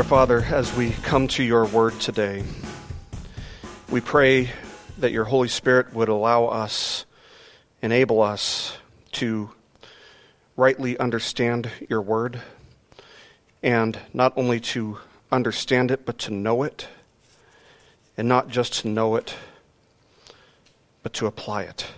[0.00, 2.42] Our Father, as we come to your word today,
[3.90, 4.48] we pray
[4.96, 7.04] that your Holy Spirit would allow us,
[7.82, 8.78] enable us
[9.12, 9.50] to
[10.56, 12.40] rightly understand your word,
[13.62, 14.96] and not only to
[15.30, 16.88] understand it, but to know it,
[18.16, 19.34] and not just to know it,
[21.02, 21.88] but to apply it,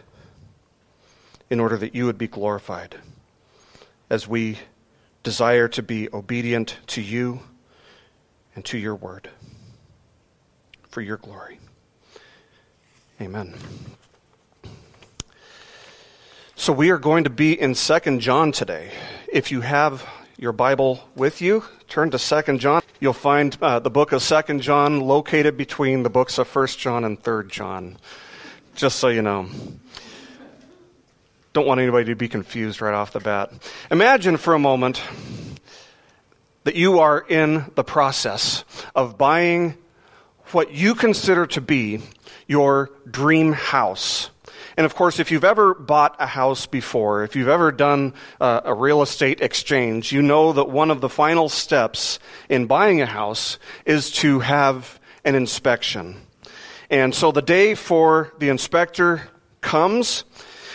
[1.49, 2.97] in order that you would be glorified.
[4.11, 4.59] As we
[5.23, 7.43] desire to be obedient to you
[8.55, 9.31] and to your word
[10.89, 11.59] for your glory.
[13.21, 13.55] Amen.
[16.55, 18.93] So we are going to be in 2 John today.
[19.33, 20.07] If you have
[20.39, 22.83] your Bible with you, turn to 2 John.
[23.01, 27.05] You'll find uh, the book of 2 John located between the books of 1 John
[27.05, 27.97] and 3 John.
[28.75, 29.49] Just so you know.
[31.53, 33.53] Don't want anybody to be confused right off the bat.
[33.91, 35.03] Imagine for a moment
[36.65, 39.77] that you are in the process of buying
[40.53, 42.01] what you consider to be
[42.47, 44.31] your dream house.
[44.77, 48.63] And of course, if you've ever bought a house before, if you've ever done uh,
[48.65, 52.19] a real estate exchange, you know that one of the final steps
[52.49, 56.17] in buying a house is to have an inspection.
[56.91, 59.29] And so the day for the inspector
[59.61, 60.25] comes,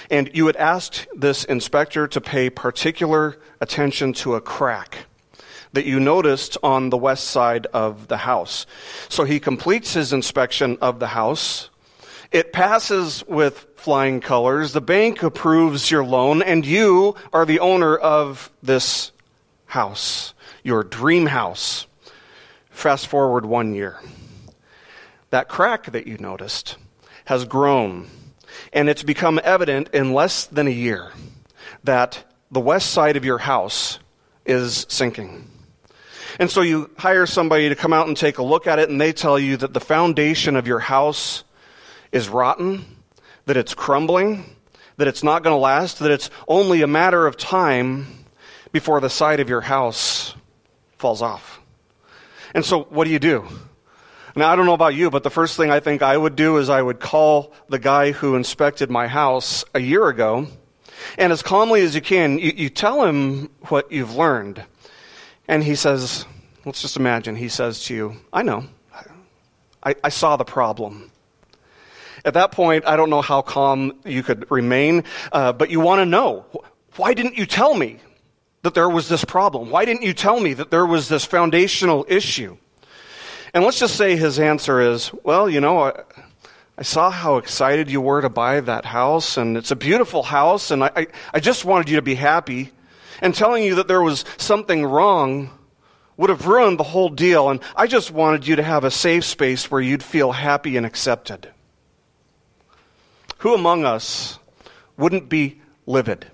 [0.09, 5.06] and you had asked this inspector to pay particular attention to a crack
[5.77, 8.65] that you noticed on the west side of the house.
[9.09, 11.69] So he completes his inspection of the house.
[12.31, 14.73] It passes with flying colors.
[14.73, 19.11] The bank approves your loan, and you are the owner of this
[19.67, 20.33] house,
[20.63, 21.85] your dream house.
[22.71, 23.99] Fast forward one year.
[25.29, 26.75] That crack that you noticed
[27.25, 28.07] has grown,
[28.73, 31.11] and it's become evident in less than a year
[31.83, 33.99] that the west side of your house
[34.43, 35.51] is sinking.
[36.39, 39.01] And so you hire somebody to come out and take a look at it, and
[39.01, 41.43] they tell you that the foundation of your house
[42.11, 42.85] is rotten,
[43.45, 44.55] that it's crumbling,
[44.97, 48.07] that it's not going to last, that it's only a matter of time
[48.71, 50.35] before the side of your house
[50.97, 51.59] falls off.
[52.53, 53.47] And so, what do you do?
[54.35, 56.57] Now, I don't know about you, but the first thing I think I would do
[56.57, 60.47] is I would call the guy who inspected my house a year ago,
[61.17, 64.63] and as calmly as you can, you, you tell him what you've learned.
[65.47, 66.25] And he says,
[66.65, 68.65] let's just imagine, he says to you, I know.
[69.83, 71.11] I, I saw the problem.
[72.25, 75.99] At that point, I don't know how calm you could remain, uh, but you want
[75.99, 76.45] to know
[76.97, 77.99] why didn't you tell me
[78.63, 79.69] that there was this problem?
[79.69, 82.57] Why didn't you tell me that there was this foundational issue?
[83.53, 86.03] And let's just say his answer is, well, you know, I,
[86.77, 90.69] I saw how excited you were to buy that house, and it's a beautiful house,
[90.69, 92.71] and I, I, I just wanted you to be happy
[93.21, 95.51] and telling you that there was something wrong
[96.17, 97.49] would have ruined the whole deal.
[97.49, 100.85] And I just wanted you to have a safe space where you'd feel happy and
[100.85, 101.51] accepted.
[103.39, 104.39] Who among us
[104.97, 106.25] wouldn't be livid?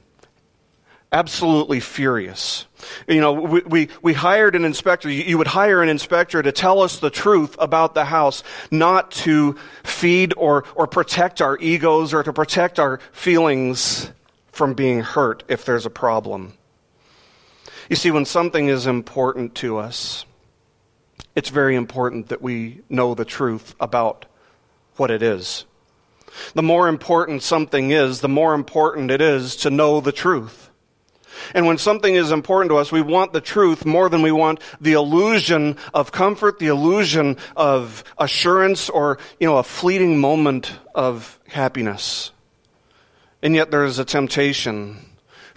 [1.11, 2.65] Absolutely furious.
[3.07, 5.09] You know, we, we, we hired an inspector.
[5.09, 9.11] You, you would hire an inspector to tell us the truth about the house, not
[9.11, 14.11] to feed or, or protect our egos or to protect our feelings
[14.51, 16.53] from being hurt if there's a problem.
[17.93, 20.25] You see, when something is important to us,
[21.35, 24.25] it's very important that we know the truth about
[24.95, 25.65] what it is.
[26.55, 30.71] The more important something is, the more important it is to know the truth.
[31.53, 34.59] And when something is important to us, we want the truth more than we want
[34.81, 41.39] the illusion of comfort, the illusion of assurance, or, you know, a fleeting moment of
[41.47, 42.31] happiness.
[43.43, 45.12] And yet there is a temptation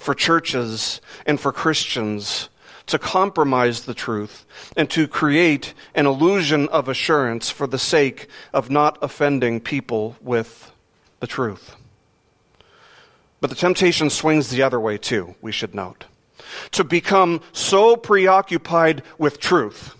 [0.06, 2.48] for churches and for Christians
[2.86, 8.70] to compromise the truth and to create an illusion of assurance for the sake of
[8.70, 10.70] not offending people with
[11.18, 11.74] the truth.
[13.40, 16.04] But the temptation swings the other way too, we should note.
[16.70, 19.96] To become so preoccupied with truth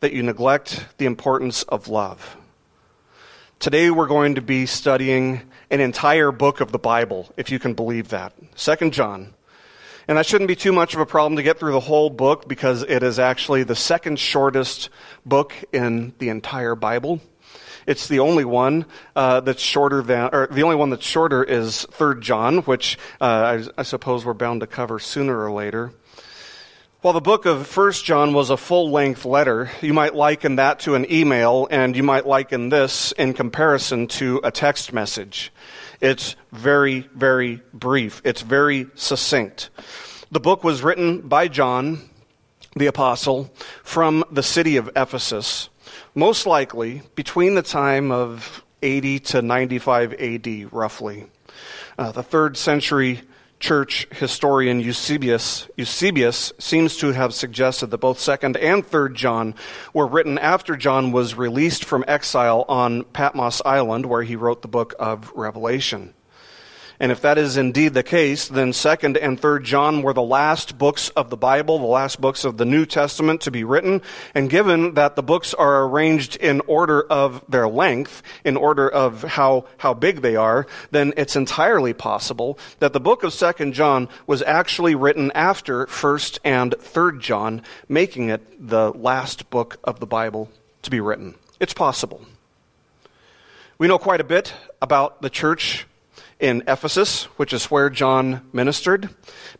[0.00, 2.38] that you neglect the importance of love.
[3.58, 5.42] Today we're going to be studying
[5.72, 8.34] an entire book of the Bible, if you can believe that.
[8.54, 9.32] Second John.
[10.06, 12.46] And that shouldn't be too much of a problem to get through the whole book
[12.46, 14.90] because it is actually the second shortest
[15.24, 17.20] book in the entire Bible.
[17.86, 18.84] It's the only one
[19.16, 23.24] uh, that's shorter than, or the only one that's shorter is Third John, which uh,
[23.24, 25.92] I, I suppose we're bound to cover sooner or later.
[27.02, 30.94] While the book of First John was a full-length letter, you might liken that to
[30.94, 35.52] an email, and you might liken this in comparison to a text message.
[36.00, 38.22] It's very, very brief.
[38.24, 39.70] It's very succinct.
[40.30, 42.08] The book was written by John
[42.76, 43.52] the apostle,
[43.82, 45.70] from the city of Ephesus,
[46.14, 51.26] most likely between the time of 80 to 95 AD, roughly.
[51.98, 53.22] Uh, the third century
[53.62, 59.54] church historian Eusebius, Eusebius seems to have suggested that both 2nd and 3rd John
[59.94, 64.68] were written after John was released from exile on Patmos Island, where he wrote the
[64.68, 66.12] book of Revelation.
[67.02, 70.78] And if that is indeed the case, then 2nd and 3rd John were the last
[70.78, 74.02] books of the Bible, the last books of the New Testament to be written.
[74.36, 79.24] And given that the books are arranged in order of their length, in order of
[79.24, 84.08] how, how big they are, then it's entirely possible that the book of 2nd John
[84.28, 90.06] was actually written after 1st and 3rd John, making it the last book of the
[90.06, 90.52] Bible
[90.82, 91.34] to be written.
[91.58, 92.24] It's possible.
[93.76, 95.84] We know quite a bit about the church
[96.42, 99.08] in Ephesus, which is where John ministered,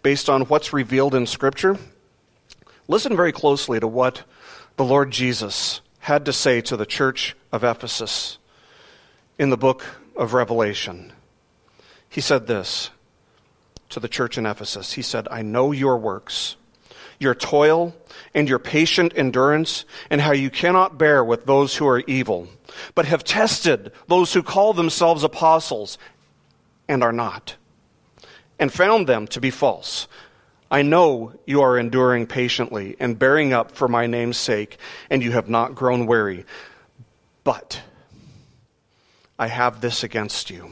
[0.03, 1.79] based on what's revealed in Scripture.
[2.89, 4.25] Listen very closely to what
[4.77, 8.39] the Lord Jesus had to say to the church of Ephesus
[9.39, 9.85] in the book
[10.17, 11.13] of Revelation.
[12.09, 12.91] He said this
[13.89, 16.57] to the church in Ephesus He said, I know your works,
[17.21, 17.95] your toil,
[18.35, 22.49] and your patient endurance, and how you cannot bear with those who are evil,
[22.97, 25.97] but have tested those who call themselves apostles
[26.89, 27.57] and are not,
[28.59, 30.09] and found them to be false.
[30.71, 34.79] I know you are enduring patiently and bearing up for my name's sake,
[35.11, 36.47] and you have not grown weary.
[37.45, 37.83] But
[39.39, 40.71] I have this against you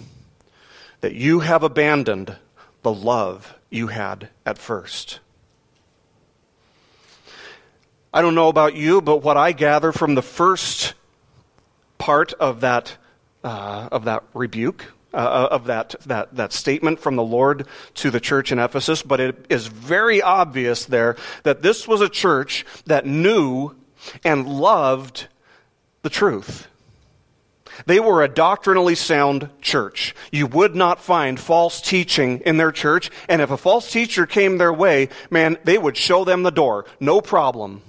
[1.01, 2.37] that you have abandoned
[2.83, 5.21] the love you had at first.
[8.13, 10.95] I don't know about you, but what I gather from the first
[11.99, 12.97] part of that,
[13.45, 18.21] uh, of that rebuke uh, of that, that, that statement from the Lord to the
[18.21, 23.07] church in Ephesus, but it is very obvious there that this was a church that
[23.07, 23.75] knew
[24.25, 25.27] and loved
[26.03, 26.69] the truth.
[27.87, 30.15] They were a doctrinally sound church.
[30.31, 34.59] You would not find false teaching in their church, and if a false teacher came
[34.59, 36.85] their way, man, they would show them the door.
[36.99, 37.83] No problem.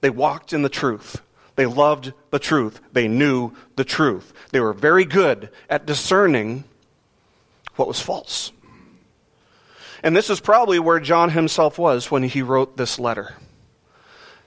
[0.00, 1.22] They walked in the truth.
[1.56, 2.80] They loved the truth.
[2.92, 4.32] They knew the truth.
[4.50, 6.64] They were very good at discerning
[7.76, 8.52] what was false.
[10.02, 13.34] And this is probably where John himself was when he wrote this letter.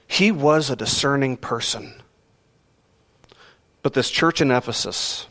[0.06, 1.94] He was a discerning person.
[3.82, 5.26] But this church in Ephesus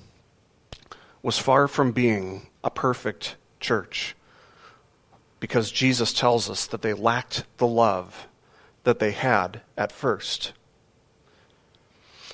[1.22, 4.16] was far from being a perfect church
[5.40, 8.28] because Jesus tells us that they lacked the love
[8.84, 10.54] that they had at first.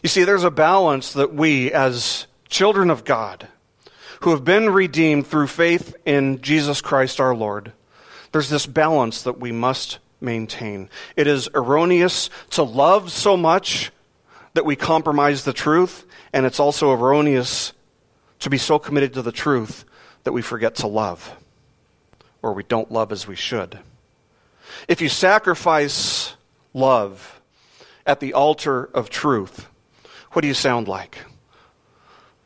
[0.01, 3.47] You see, there's a balance that we, as children of God,
[4.21, 7.73] who have been redeemed through faith in Jesus Christ our Lord,
[8.31, 10.89] there's this balance that we must maintain.
[11.15, 13.91] It is erroneous to love so much
[14.53, 17.73] that we compromise the truth, and it's also erroneous
[18.39, 19.85] to be so committed to the truth
[20.23, 21.35] that we forget to love,
[22.41, 23.79] or we don't love as we should.
[24.87, 26.35] If you sacrifice
[26.73, 27.41] love
[28.05, 29.67] at the altar of truth,
[30.31, 31.17] what do you sound like?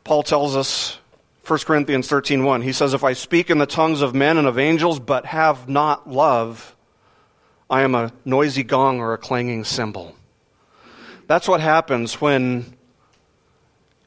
[0.04, 0.98] Paul tells us
[1.46, 2.62] 1 Corinthians 13:1.
[2.62, 5.68] He says if I speak in the tongues of men and of angels but have
[5.68, 6.74] not love,
[7.68, 10.14] I am a noisy gong or a clanging cymbal.
[11.26, 12.76] That's what happens when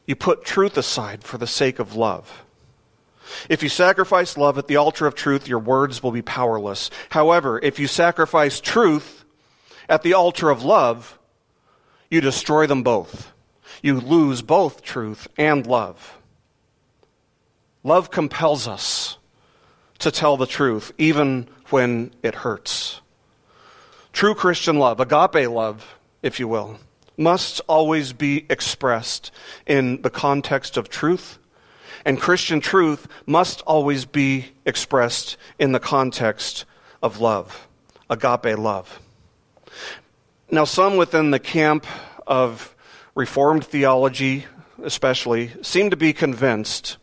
[0.05, 2.43] you put truth aside for the sake of love.
[3.49, 6.89] If you sacrifice love at the altar of truth, your words will be powerless.
[7.09, 9.25] However, if you sacrifice truth
[9.89, 11.19] at the altar of love,
[12.09, 13.33] you destroy them both
[13.81, 16.17] you lose both truth and love.
[17.83, 19.17] Love compels us
[19.99, 23.01] to tell the truth, even when it hurts.
[24.13, 26.79] True Christian love, agape love, if you will,
[27.17, 29.31] must always be expressed
[29.65, 31.39] in the context of truth,
[32.05, 36.65] and Christian truth must always be expressed in the context
[37.01, 37.67] of love,
[38.09, 38.99] agape love.
[40.49, 41.85] Now, some within the camp
[42.25, 42.75] of
[43.17, 44.45] Reformed theology,
[44.83, 46.97] especially, seem to be convinced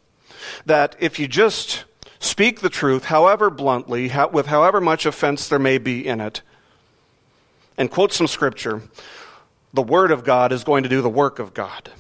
[0.64, 1.86] that if you just
[2.20, 6.42] speak the truth, however bluntly, with however much offense there may be in it,
[7.76, 8.82] and quote some scripture,
[9.72, 11.90] the Word of God is going to do the work of God.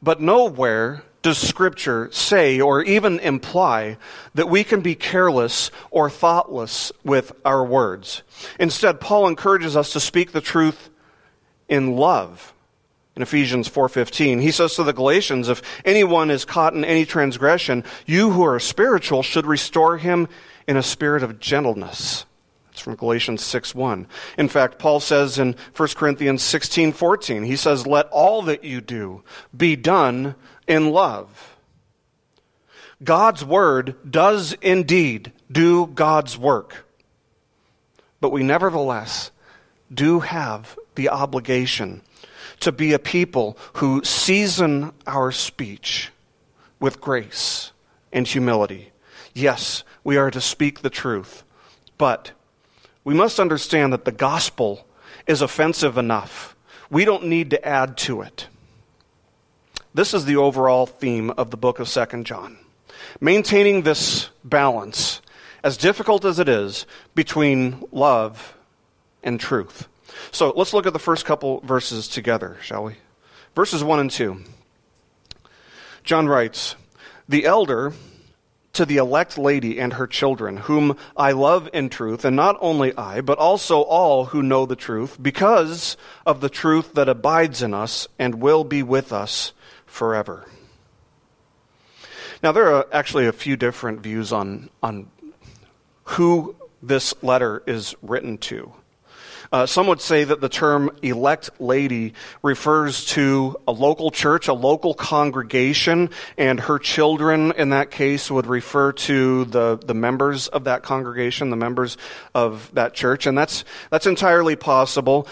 [0.00, 3.98] But nowhere does Scripture say or even imply
[4.32, 8.22] that we can be careless or thoughtless with our words.
[8.58, 10.88] Instead, Paul encourages us to speak the truth
[11.68, 12.53] in love
[13.16, 14.40] in Ephesians 4:15.
[14.40, 18.58] He says to the Galatians, if anyone is caught in any transgression, you who are
[18.58, 20.28] spiritual should restore him
[20.66, 22.26] in a spirit of gentleness.
[22.72, 24.08] It's from Galatians 6 1.
[24.36, 29.22] In fact, Paul says in 1 Corinthians 16:14, he says, Let all that you do
[29.56, 30.34] be done
[30.66, 31.56] in love.
[33.02, 36.86] God's word does indeed do God's work.
[38.20, 39.30] But we nevertheless
[39.92, 42.02] do have the obligation
[42.64, 46.10] to be a people who season our speech
[46.80, 47.72] with grace
[48.12, 48.90] and humility.
[49.34, 51.44] Yes, we are to speak the truth,
[51.98, 52.32] but
[53.04, 54.86] we must understand that the gospel
[55.26, 56.56] is offensive enough.
[56.90, 58.48] We don't need to add to it.
[59.92, 62.58] This is the overall theme of the book of 2nd John.
[63.20, 65.20] Maintaining this balance,
[65.62, 68.56] as difficult as it is, between love
[69.22, 69.86] and truth.
[70.30, 72.96] So let's look at the first couple verses together, shall we?
[73.54, 74.42] Verses 1 and 2.
[76.02, 76.76] John writes,
[77.28, 77.92] The elder
[78.74, 82.94] to the elect lady and her children, whom I love in truth, and not only
[82.96, 85.96] I, but also all who know the truth, because
[86.26, 89.52] of the truth that abides in us and will be with us
[89.86, 90.46] forever.
[92.42, 95.08] Now, there are actually a few different views on, on
[96.04, 98.72] who this letter is written to.
[99.54, 104.52] Uh, some would say that the term elect lady refers to a local church, a
[104.52, 110.64] local congregation, and her children in that case would refer to the, the members of
[110.64, 111.96] that congregation, the members
[112.34, 113.26] of that church.
[113.26, 115.28] And that's, that's entirely possible.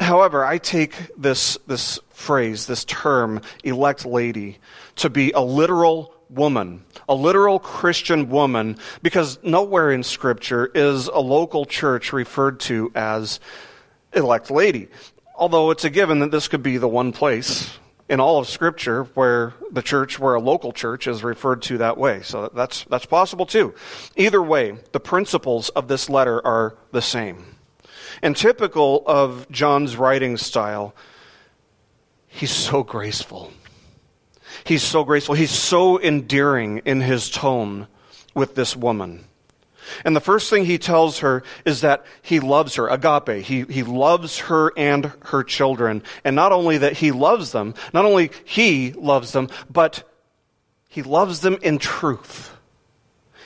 [0.00, 4.58] However, I take this, this phrase, this term, elect lady,
[4.96, 11.18] to be a literal woman, a literal Christian woman, because nowhere in Scripture is a
[11.18, 13.40] local church referred to as
[14.14, 14.86] elect lady.
[15.34, 17.76] Although it's a given that this could be the one place
[18.08, 21.98] in all of Scripture where the church, where a local church is referred to that
[21.98, 22.22] way.
[22.22, 23.74] So that's, that's possible too.
[24.14, 27.56] Either way, the principles of this letter are the same.
[28.22, 30.94] And typical of John's writing style,
[32.28, 33.52] he's so graceful.
[34.64, 35.34] He's so graceful.
[35.34, 37.86] He's so endearing in his tone
[38.34, 39.24] with this woman.
[40.04, 43.44] And the first thing he tells her is that he loves her, agape.
[43.44, 46.02] He, he loves her and her children.
[46.24, 50.08] And not only that he loves them, not only he loves them, but
[50.88, 52.52] he loves them in truth.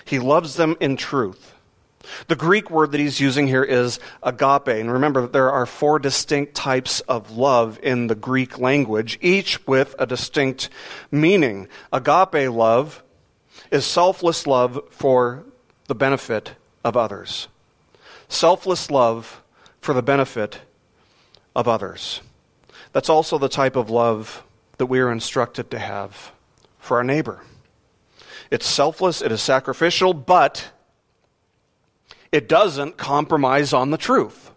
[0.04, 1.53] He loves them in truth.
[2.28, 4.68] The Greek word that he's using here is agape.
[4.68, 9.66] And remember, that there are four distinct types of love in the Greek language, each
[9.66, 10.68] with a distinct
[11.10, 11.68] meaning.
[11.92, 13.02] Agape love
[13.70, 15.44] is selfless love for
[15.86, 16.52] the benefit
[16.84, 17.48] of others.
[18.28, 19.42] Selfless love
[19.80, 20.60] for the benefit
[21.54, 22.20] of others.
[22.92, 24.44] That's also the type of love
[24.78, 26.32] that we are instructed to have
[26.78, 27.42] for our neighbor.
[28.50, 30.70] It's selfless, it is sacrificial, but
[32.34, 34.50] it doesn't compromise on the truth.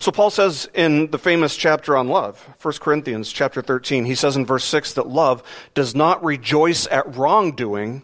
[0.00, 4.34] So Paul says in the famous chapter on love, 1 Corinthians chapter 13, he says
[4.34, 8.02] in verse 6 that love does not rejoice at wrongdoing,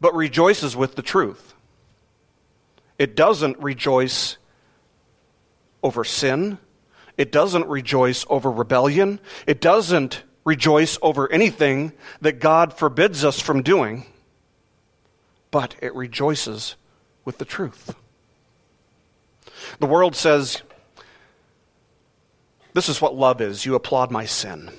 [0.00, 1.54] but rejoices with the truth.
[2.98, 4.36] It doesn't rejoice
[5.80, 6.58] over sin.
[7.16, 9.20] It doesn't rejoice over rebellion.
[9.46, 14.06] It doesn't rejoice over anything that God forbids us from doing,
[15.52, 16.74] but it rejoices
[17.24, 17.94] with the truth.
[19.78, 20.62] The world says,
[22.72, 23.64] This is what love is.
[23.64, 24.70] You applaud my sin.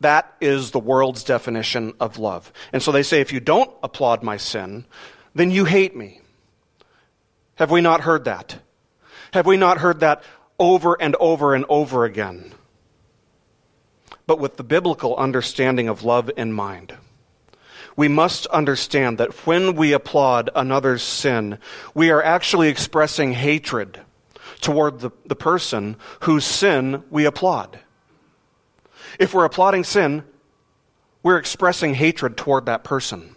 [0.00, 2.52] That is the world's definition of love.
[2.72, 4.84] And so they say, If you don't applaud my sin,
[5.34, 6.20] then you hate me.
[7.56, 8.58] Have we not heard that?
[9.32, 10.22] Have we not heard that
[10.58, 12.52] over and over and over again?
[14.26, 16.94] But with the biblical understanding of love in mind
[17.96, 21.58] we must understand that when we applaud another's sin,
[21.94, 24.00] we are actually expressing hatred
[24.60, 27.78] toward the, the person whose sin we applaud.
[29.18, 30.24] If we're applauding sin,
[31.22, 33.34] we're expressing hatred toward that person.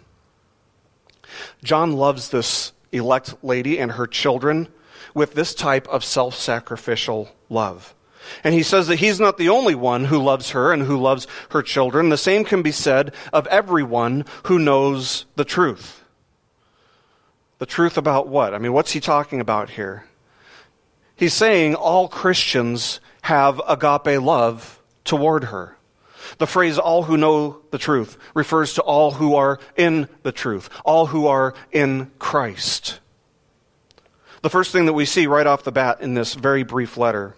[1.62, 4.68] John loves this elect lady and her children
[5.14, 7.94] with this type of self sacrificial love.
[8.44, 11.26] And he says that he's not the only one who loves her and who loves
[11.50, 12.08] her children.
[12.08, 16.04] The same can be said of everyone who knows the truth.
[17.58, 18.54] The truth about what?
[18.54, 20.06] I mean, what's he talking about here?
[21.16, 25.76] He's saying all Christians have agape love toward her.
[26.38, 30.68] The phrase all who know the truth refers to all who are in the truth,
[30.84, 33.00] all who are in Christ.
[34.42, 37.36] The first thing that we see right off the bat in this very brief letter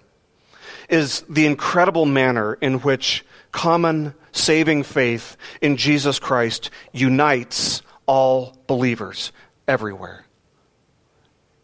[0.89, 9.33] is the incredible manner in which common saving faith in Jesus Christ unites all believers
[9.67, 10.25] everywhere.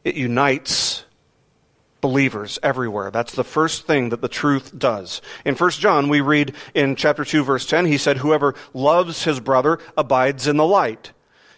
[0.04, 1.04] it unites
[2.02, 3.10] believers everywhere.
[3.10, 5.22] That's the first thing that the truth does.
[5.46, 9.40] In 1 John, we read in chapter 2, verse 10, he said, Whoever loves his
[9.40, 11.12] brother abides in the light.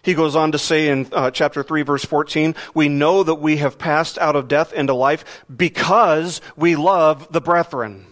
[0.07, 3.59] He goes on to say in uh, chapter 3, verse 14, We know that we
[3.59, 8.07] have passed out of death into life because we love the brethren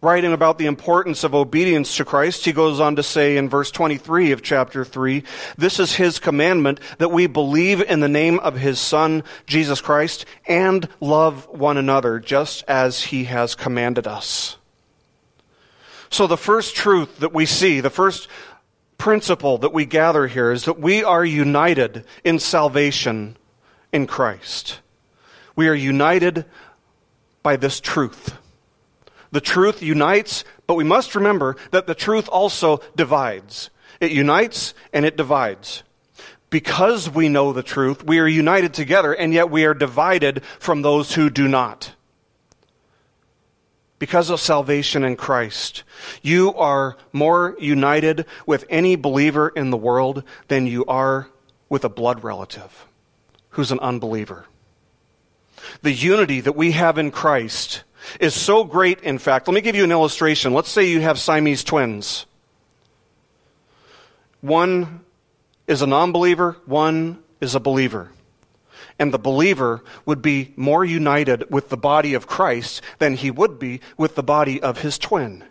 [0.00, 3.70] writing about the importance of obedience to Christ, he goes on to say in verse
[3.72, 5.24] 23 of chapter 3,
[5.56, 10.24] this is his commandment that we believe in the name of his son, Jesus Christ,
[10.46, 14.56] and love one another just as he has commanded us.
[16.10, 18.28] So the first truth that we see, the first
[18.98, 23.36] principle that we gather here is that we are united in salvation
[23.92, 24.80] in Christ.
[25.56, 26.44] We are united
[27.42, 28.36] by this truth.
[29.30, 33.70] The truth unites, but we must remember that the truth also divides.
[34.00, 35.82] It unites and it divides.
[36.50, 40.82] Because we know the truth, we are united together, and yet we are divided from
[40.82, 41.94] those who do not.
[43.98, 45.82] Because of salvation in Christ,
[46.22, 51.28] you are more united with any believer in the world than you are
[51.68, 52.86] with a blood relative
[53.50, 54.46] who's an unbeliever.
[55.82, 57.82] The unity that we have in Christ
[58.20, 59.48] is so great, in fact.
[59.48, 60.54] Let me give you an illustration.
[60.54, 62.26] Let's say you have Siamese twins.
[64.40, 65.00] One
[65.66, 68.10] is a non believer, one is a believer.
[68.98, 73.58] And the believer would be more united with the body of Christ than he would
[73.58, 75.44] be with the body of his twin.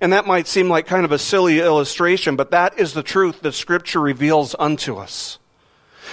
[0.00, 3.40] And that might seem like kind of a silly illustration, but that is the truth
[3.40, 5.38] that Scripture reveals unto us.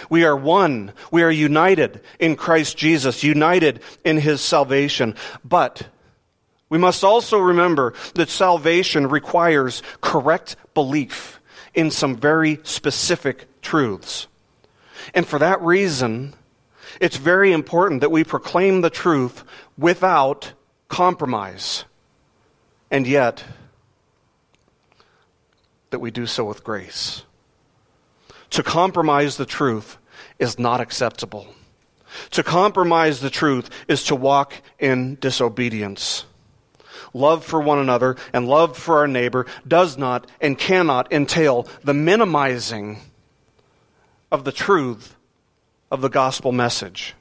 [0.09, 0.93] We are one.
[1.11, 5.15] We are united in Christ Jesus, united in his salvation.
[5.43, 5.87] But
[6.69, 11.41] we must also remember that salvation requires correct belief
[11.73, 14.27] in some very specific truths.
[15.13, 16.35] And for that reason,
[16.99, 19.43] it's very important that we proclaim the truth
[19.77, 20.53] without
[20.87, 21.85] compromise.
[22.91, 23.43] And yet,
[25.91, 27.23] that we do so with grace.
[28.51, 29.97] To compromise the truth
[30.39, 31.47] is not acceptable.
[32.31, 36.25] To compromise the truth is to walk in disobedience.
[37.13, 41.93] Love for one another and love for our neighbor does not and cannot entail the
[41.93, 42.99] minimizing
[44.31, 45.15] of the truth
[45.91, 47.15] of the gospel message.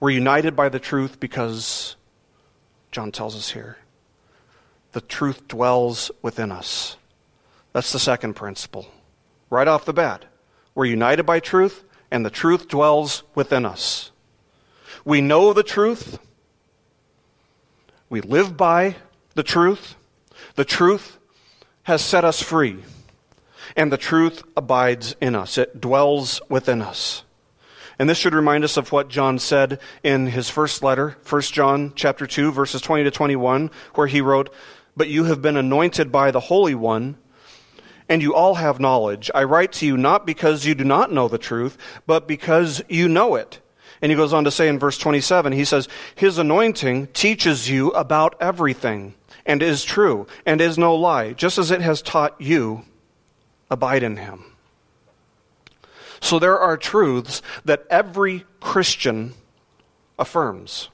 [0.00, 1.96] We're united by the truth because,
[2.92, 3.78] John tells us here,
[4.92, 6.96] the truth dwells within us.
[7.72, 8.86] That's the second principle
[9.50, 10.24] right off the bat.
[10.74, 14.10] We're united by truth, and the truth dwells within us.
[15.04, 16.18] We know the truth.
[18.08, 18.96] We live by
[19.34, 19.96] the truth.
[20.54, 21.18] The truth
[21.84, 22.82] has set us free,
[23.76, 25.58] and the truth abides in us.
[25.58, 27.24] It dwells within us.
[27.98, 31.92] And this should remind us of what John said in his first letter, 1 John
[31.94, 34.52] chapter 2 verses 20 to 21, where he wrote,
[34.96, 37.16] "But you have been anointed by the Holy One,
[38.08, 39.30] and you all have knowledge.
[39.34, 43.08] I write to you not because you do not know the truth, but because you
[43.08, 43.60] know it.
[44.02, 47.90] And he goes on to say in verse 27, he says, His anointing teaches you
[47.92, 49.14] about everything,
[49.46, 51.32] and is true, and is no lie.
[51.32, 52.84] Just as it has taught you,
[53.70, 54.44] abide in him.
[56.20, 59.34] So there are truths that every Christian
[60.18, 60.88] affirms.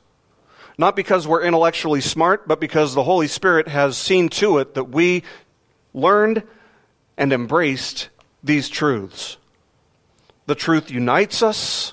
[0.77, 4.91] Not because we're intellectually smart, but because the Holy Spirit has seen to it that
[4.91, 5.23] we
[5.93, 6.43] learned
[7.17, 8.09] and embraced
[8.43, 9.37] these truths.
[10.47, 11.93] The truth unites us,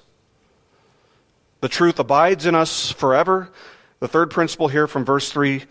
[1.62, 3.52] the truth abides in us forever.
[4.00, 5.66] The third principle here from verse 3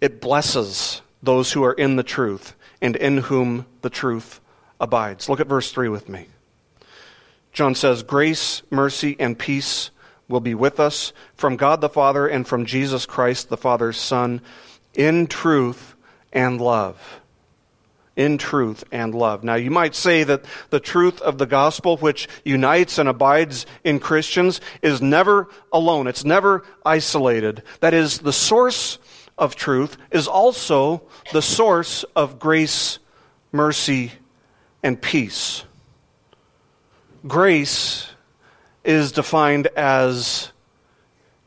[0.00, 4.40] it blesses those who are in the truth and in whom the truth
[4.80, 5.28] abides.
[5.28, 6.26] Look at verse 3 with me.
[7.52, 9.90] John says, Grace, mercy, and peace
[10.28, 14.40] will be with us from God the Father and from Jesus Christ, the Father's Son,
[14.94, 15.94] in truth
[16.32, 17.20] and love
[18.20, 19.42] in truth and love.
[19.42, 23.98] Now, you might say that the truth of the gospel, which unites and abides in
[23.98, 26.06] Christians, is never alone.
[26.06, 27.62] It's never isolated.
[27.80, 28.98] That is, the source
[29.40, 33.00] of truth is also the source of grace,
[33.50, 34.12] mercy,
[34.82, 35.64] and peace.
[37.26, 38.08] Grace
[38.84, 40.52] is defined as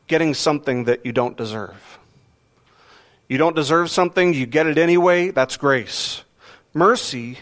[0.06, 1.98] getting something that you don't deserve.
[3.28, 6.22] You don't deserve something, you get it anyway, that's grace.
[6.74, 7.38] Mercy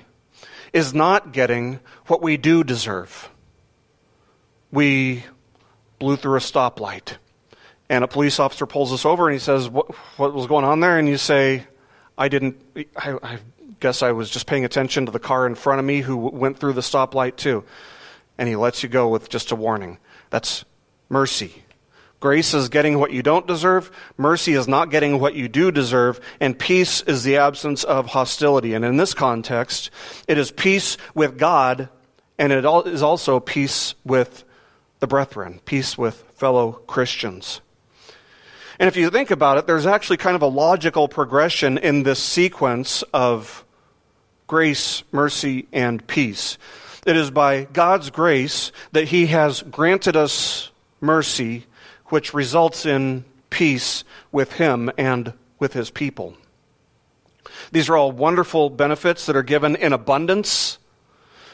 [0.72, 3.28] is not getting what we do deserve.
[4.70, 5.24] We
[5.98, 7.16] blew through a stoplight,
[7.92, 10.80] and a police officer pulls us over and he says, What, what was going on
[10.80, 10.98] there?
[10.98, 11.66] And you say,
[12.16, 12.56] I didn't,
[12.96, 13.38] I, I
[13.80, 16.58] guess I was just paying attention to the car in front of me who went
[16.58, 17.64] through the stoplight too.
[18.38, 19.98] and he lets you go with just a warning.
[20.30, 20.64] That's
[21.10, 21.64] mercy.
[22.18, 23.90] Grace is getting what you don't deserve.
[24.16, 26.18] Mercy is not getting what you do deserve.
[26.40, 28.72] And peace is the absence of hostility.
[28.72, 29.90] And in this context,
[30.26, 31.90] it is peace with God,
[32.38, 34.44] and it is also peace with
[35.00, 37.60] the brethren, peace with fellow Christians.
[38.78, 42.22] And if you think about it, there's actually kind of a logical progression in this
[42.22, 43.64] sequence of
[44.46, 46.58] grace, mercy, and peace.
[47.06, 51.66] It is by God's grace that He has granted us mercy,
[52.06, 56.36] which results in peace with Him and with His people.
[57.70, 60.78] These are all wonderful benefits that are given in abundance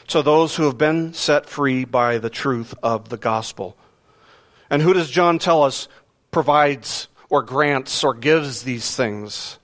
[0.07, 3.77] to those who have been set free by the truth of the gospel.
[4.69, 5.87] And who does John tell us
[6.31, 9.59] provides or grants or gives these things?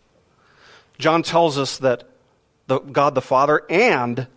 [0.98, 2.08] John tells us that
[2.68, 4.28] the, God the Father and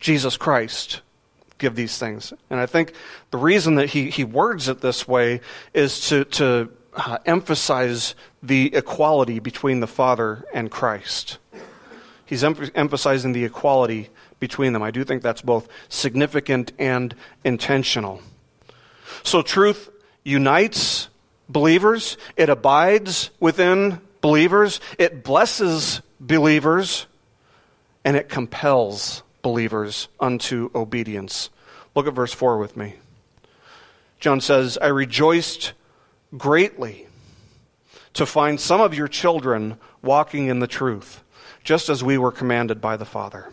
[0.00, 1.00] Jesus Christ
[1.58, 2.32] give these things.
[2.50, 2.92] And I think
[3.30, 5.40] the reason that he, he words it this way
[5.72, 11.38] is to, to uh, emphasize the equality between the Father and Christ.
[12.24, 14.10] He's em- emphasizing the equality
[14.40, 14.82] between them.
[14.82, 18.20] I do think that's both significant and intentional.
[19.22, 19.90] So, truth
[20.24, 21.08] unites
[21.48, 27.06] believers, it abides within believers, it blesses believers,
[28.04, 31.50] and it compels believers unto obedience.
[31.94, 32.96] Look at verse 4 with me.
[34.18, 35.72] John says, I rejoiced
[36.36, 37.06] greatly
[38.14, 41.22] to find some of your children walking in the truth,
[41.62, 43.52] just as we were commanded by the Father.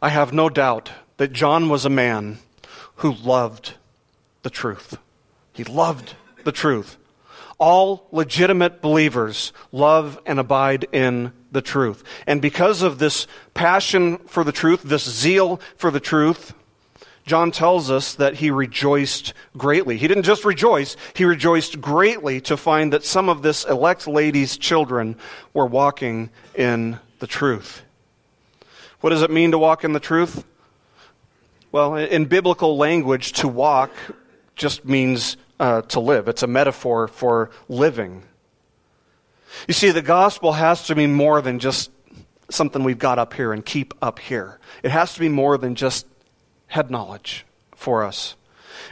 [0.00, 2.38] I have no doubt that John was a man
[2.96, 3.74] who loved
[4.42, 4.96] the truth.
[5.60, 6.96] He loved the truth.
[7.58, 12.02] All legitimate believers love and abide in the truth.
[12.26, 16.54] And because of this passion for the truth, this zeal for the truth,
[17.26, 19.98] John tells us that he rejoiced greatly.
[19.98, 24.56] He didn't just rejoice, he rejoiced greatly to find that some of this elect lady's
[24.56, 25.14] children
[25.52, 27.82] were walking in the truth.
[29.02, 30.42] What does it mean to walk in the truth?
[31.70, 33.90] Well, in biblical language, to walk
[34.60, 36.26] just means uh, to live.
[36.26, 38.24] It's a metaphor for living.
[39.68, 41.90] You see, the gospel has to be more than just
[42.48, 44.58] something we've got up here and keep up here.
[44.82, 46.06] It has to be more than just
[46.66, 47.44] head knowledge
[47.76, 48.34] for us.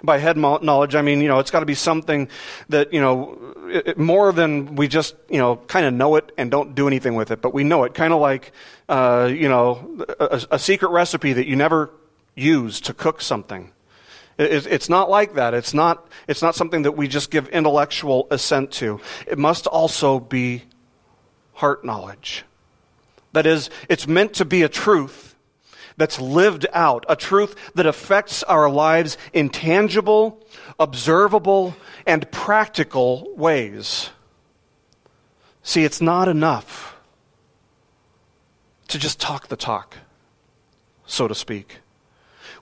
[0.03, 2.29] By head knowledge, I mean, you know, it's got to be something
[2.69, 6.51] that, you know, it, more than we just, you know, kind of know it and
[6.51, 7.95] don't do anything with it, but we know it.
[7.95, 8.53] Kind of like,
[8.89, 11.91] uh, you know, a, a secret recipe that you never
[12.37, 13.73] use to cook something.
[14.39, 15.53] It's not like that.
[15.53, 19.01] It's not, it's not something that we just give intellectual assent to.
[19.27, 20.63] It must also be
[21.55, 22.45] heart knowledge.
[23.33, 25.35] That is, it's meant to be a truth
[25.97, 30.41] that's lived out, a truth that affects our lives in tangible,
[30.79, 31.75] observable,
[32.07, 34.11] and practical ways.
[35.65, 36.97] See, it's not enough
[38.87, 39.97] to just talk the talk,
[41.07, 41.79] so to speak.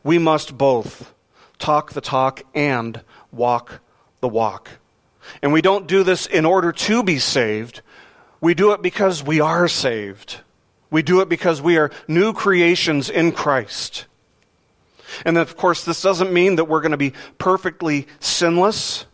[0.03, 1.13] We must both
[1.59, 3.01] talk the talk and
[3.33, 3.81] walk
[4.21, 4.71] the walk.
[5.43, 7.83] And we don't do this in order to be saved.
[8.41, 10.41] We do it because we are saved.
[10.91, 14.07] We do it because we are new creations in Christ.
[15.25, 19.07] And of course, this doesn't mean that we're going to be perfectly sinless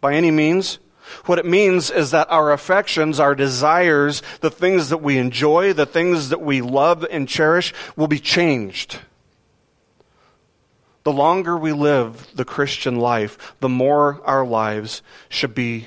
[0.00, 0.78] by any means.
[1.24, 5.86] What it means is that our affections, our desires, the things that we enjoy, the
[5.86, 8.98] things that we love and cherish will be changed.
[11.08, 15.86] The longer we live the Christian life, the more our lives should be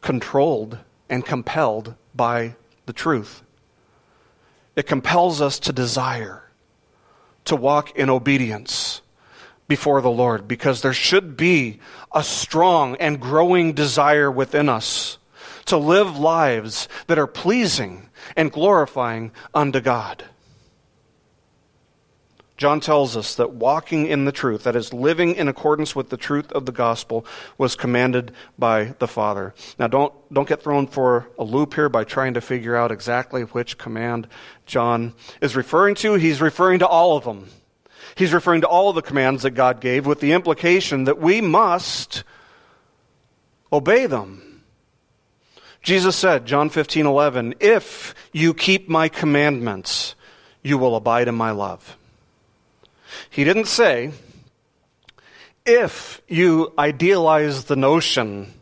[0.00, 0.78] controlled
[1.10, 3.42] and compelled by the truth.
[4.74, 6.44] It compels us to desire
[7.44, 9.02] to walk in obedience
[9.68, 11.78] before the Lord because there should be
[12.14, 15.18] a strong and growing desire within us
[15.66, 20.24] to live lives that are pleasing and glorifying unto God.
[22.56, 26.16] John tells us that walking in the truth, that is, living in accordance with the
[26.16, 27.24] truth of the gospel,
[27.58, 29.54] was commanded by the Father.
[29.78, 33.42] Now, don't, don't get thrown for a loop here by trying to figure out exactly
[33.42, 34.28] which command
[34.66, 36.14] John is referring to.
[36.14, 37.48] He's referring to all of them.
[38.16, 41.40] He's referring to all of the commands that God gave with the implication that we
[41.40, 42.24] must
[43.72, 44.62] obey them.
[45.82, 50.14] Jesus said, John 15, 11, If you keep my commandments,
[50.62, 51.96] you will abide in my love.
[53.30, 54.12] He didn't say,
[55.64, 58.52] if you idealize the notion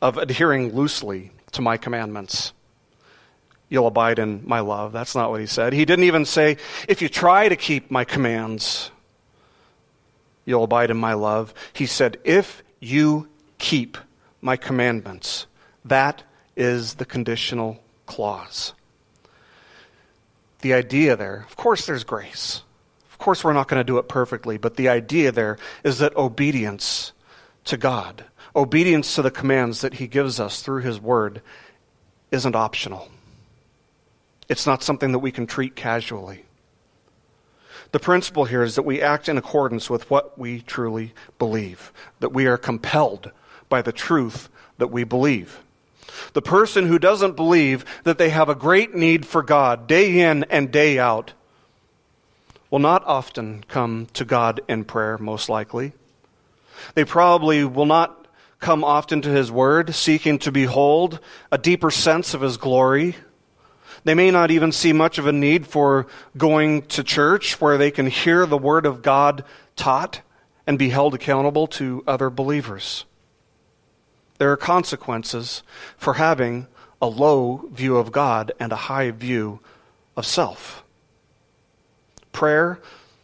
[0.00, 2.52] of adhering loosely to my commandments,
[3.68, 4.92] you'll abide in my love.
[4.92, 5.72] That's not what he said.
[5.72, 6.56] He didn't even say,
[6.88, 8.90] if you try to keep my commands,
[10.44, 11.54] you'll abide in my love.
[11.72, 13.98] He said, if you keep
[14.40, 15.46] my commandments.
[15.84, 16.22] That
[16.56, 18.72] is the conditional clause.
[20.62, 22.62] The idea there, of course, there's grace.
[23.20, 27.12] Course, we're not going to do it perfectly, but the idea there is that obedience
[27.66, 28.24] to God,
[28.56, 31.42] obedience to the commands that He gives us through His Word,
[32.30, 33.10] isn't optional.
[34.48, 36.46] It's not something that we can treat casually.
[37.92, 42.32] The principle here is that we act in accordance with what we truly believe, that
[42.32, 43.32] we are compelled
[43.68, 45.60] by the truth that we believe.
[46.32, 50.44] The person who doesn't believe that they have a great need for God day in
[50.44, 51.34] and day out
[52.70, 55.92] will not often come to God in prayer, most likely.
[56.94, 58.26] They probably will not
[58.58, 63.16] come often to His Word, seeking to behold a deeper sense of His glory
[64.04, 66.06] they may not even see much of a need for
[66.36, 69.44] going to church where they can hear the Word of God
[69.76, 70.22] taught
[70.66, 73.04] and be held accountable to other believers.
[74.38, 75.62] There are consequences
[75.98, 76.66] for having
[77.02, 79.60] a low view of God and a high view
[80.16, 80.79] of self.
[82.32, 82.80] Prayer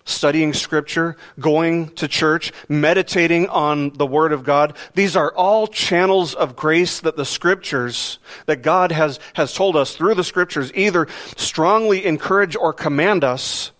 [0.06, 4.76] studying Scripture, going to church, meditating on the Word of God.
[4.94, 9.94] These are all channels of grace that the Scriptures, that God has, has told us
[9.94, 13.72] through the Scriptures, either strongly encourage or command us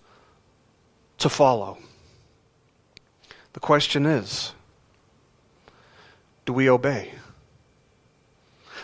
[1.19, 1.79] to follow.
[3.53, 4.53] The question is
[6.45, 7.13] do we obey?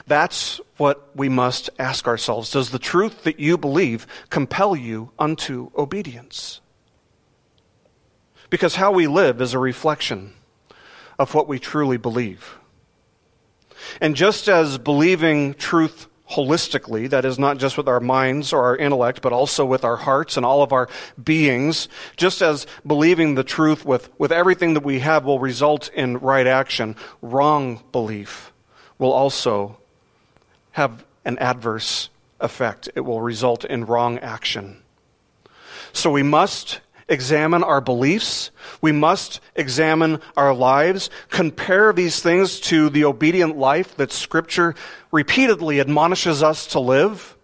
[0.06, 2.50] That's what we must ask ourselves.
[2.50, 6.60] Does the truth that you believe compel you unto obedience?
[8.50, 10.34] Because how we live is a reflection
[11.18, 12.58] of what we truly believe.
[14.00, 18.76] And just as believing truth holistically, that is, not just with our minds or our
[18.76, 20.88] intellect, but also with our hearts and all of our
[21.22, 26.18] beings, just as believing the truth with, with everything that we have will result in
[26.18, 28.52] right action, wrong belief
[28.98, 29.78] will also
[30.72, 32.88] have an adverse effect.
[32.94, 34.82] It will result in wrong action.
[35.92, 38.50] So we must examine our beliefs.
[38.80, 44.74] We must examine our lives, compare these things to the obedient life that Scripture
[45.10, 47.36] repeatedly admonishes us to live.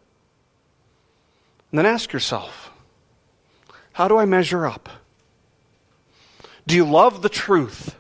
[1.71, 2.71] And then ask yourself
[3.93, 4.89] how do I measure up?
[6.67, 7.97] Do you love the truth?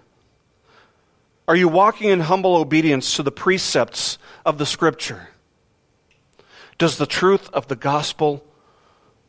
[1.48, 5.30] Are you walking in humble obedience to the precepts of the Scripture?
[6.76, 8.44] Does the truth of the gospel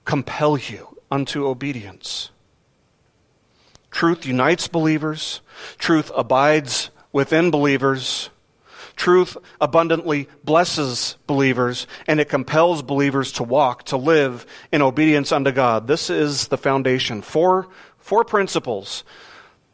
[0.05, 0.89] compel you?
[1.11, 2.31] unto obedience.
[3.91, 5.41] Truth unites believers,
[5.77, 8.29] truth abides within believers.
[8.95, 15.51] Truth abundantly blesses believers, and it compels believers to walk, to live in obedience unto
[15.51, 15.87] God.
[15.87, 17.21] This is the foundation.
[17.21, 19.05] Four, four principles.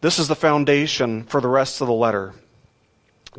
[0.05, 2.35] This is the foundation for the rest of the letter.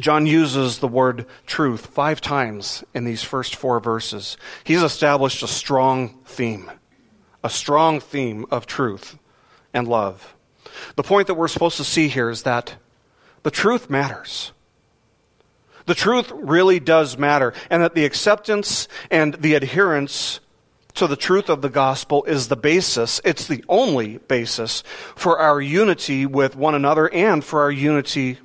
[0.00, 4.37] John uses the word truth five times in these first four verses.
[4.64, 6.68] He's established a strong theme
[7.44, 9.16] a strong theme of truth
[9.72, 10.35] and love.
[10.96, 12.74] The point that we're supposed to see here is that
[13.44, 14.50] the truth matters.
[15.85, 20.40] The truth really does matter, and that the acceptance and the adherence
[20.96, 24.82] to the truth of the gospel is the basis, it's the only basis
[25.14, 28.38] for our unity with one another and for our unity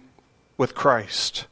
[0.58, 1.48] with Christ.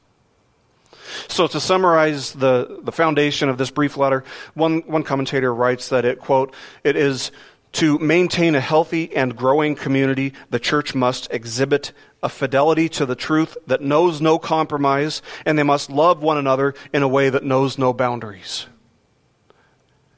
[1.28, 6.06] So, to summarize the, the foundation of this brief letter, one, one commentator writes that
[6.06, 7.32] it, quote, it is
[7.74, 13.16] to maintain a healthy and growing community, the church must exhibit a fidelity to the
[13.16, 17.44] truth that knows no compromise, and they must love one another in a way that
[17.44, 18.68] knows no boundaries.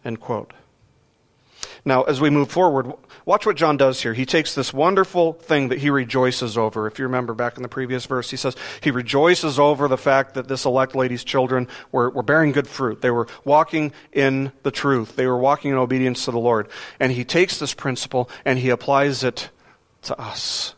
[0.03, 0.53] End quote.
[1.83, 2.93] Now, as we move forward,
[3.25, 4.13] watch what John does here.
[4.13, 6.85] He takes this wonderful thing that he rejoices over.
[6.85, 10.35] If you remember back in the previous verse, he says he rejoices over the fact
[10.35, 13.01] that this elect lady's children were, were bearing good fruit.
[13.01, 16.67] They were walking in the truth, they were walking in obedience to the Lord.
[16.99, 19.49] And he takes this principle and he applies it
[20.03, 20.75] to us.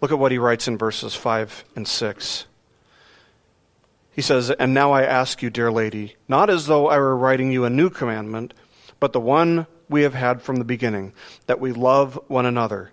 [0.00, 2.46] Look at what he writes in verses 5 and 6.
[4.12, 7.50] He says, And now I ask you, dear lady, not as though I were writing
[7.50, 8.54] you a new commandment,
[9.00, 11.12] but the one we have had from the beginning,
[11.46, 12.92] that we love one another.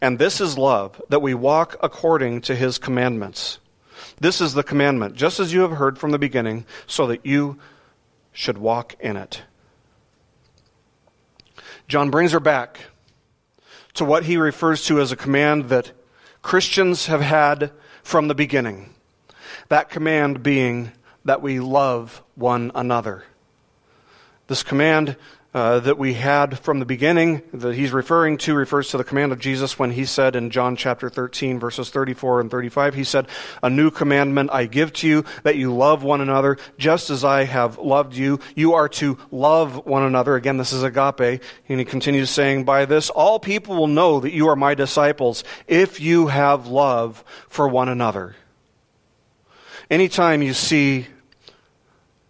[0.00, 3.58] And this is love, that we walk according to his commandments.
[4.20, 7.58] This is the commandment, just as you have heard from the beginning, so that you
[8.32, 9.42] should walk in it.
[11.86, 12.80] John brings her back
[13.94, 15.92] to what he refers to as a command that
[16.42, 17.70] Christians have had
[18.02, 18.94] from the beginning.
[19.68, 20.92] That command being
[21.24, 23.24] that we love one another.
[24.46, 25.16] This command
[25.54, 29.30] uh, that we had from the beginning that he's referring to refers to the command
[29.30, 33.28] of Jesus when he said in John chapter 13, verses 34 and 35, he said,
[33.62, 37.44] A new commandment I give to you, that you love one another, just as I
[37.44, 38.40] have loved you.
[38.56, 40.34] You are to love one another.
[40.34, 41.40] Again, this is agape.
[41.68, 45.44] And he continues saying, By this, all people will know that you are my disciples,
[45.68, 48.34] if you have love for one another.
[49.88, 51.06] Anytime you see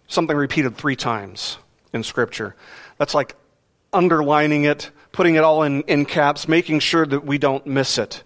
[0.07, 1.57] something repeated three times
[1.91, 2.55] in Scripture,
[2.97, 3.35] that's like
[3.91, 8.23] underlining it, putting it all in, in caps, making sure that we don't miss it.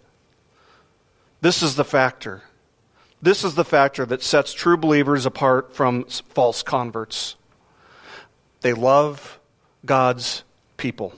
[1.42, 2.44] This is the factor.
[3.22, 7.36] This is the factor that sets true believers apart from false converts.
[8.62, 9.40] They love
[9.86, 10.44] God's
[10.78, 11.14] people.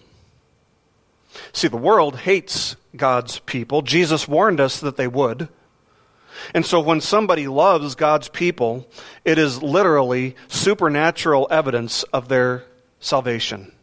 [1.54, 3.82] See, the world hates God's people.
[3.82, 5.48] Jesus warned us that they would.
[6.54, 8.88] And so when somebody loves God's people,
[9.24, 12.66] it is literally supernatural evidence of their
[13.02, 13.74] salvation.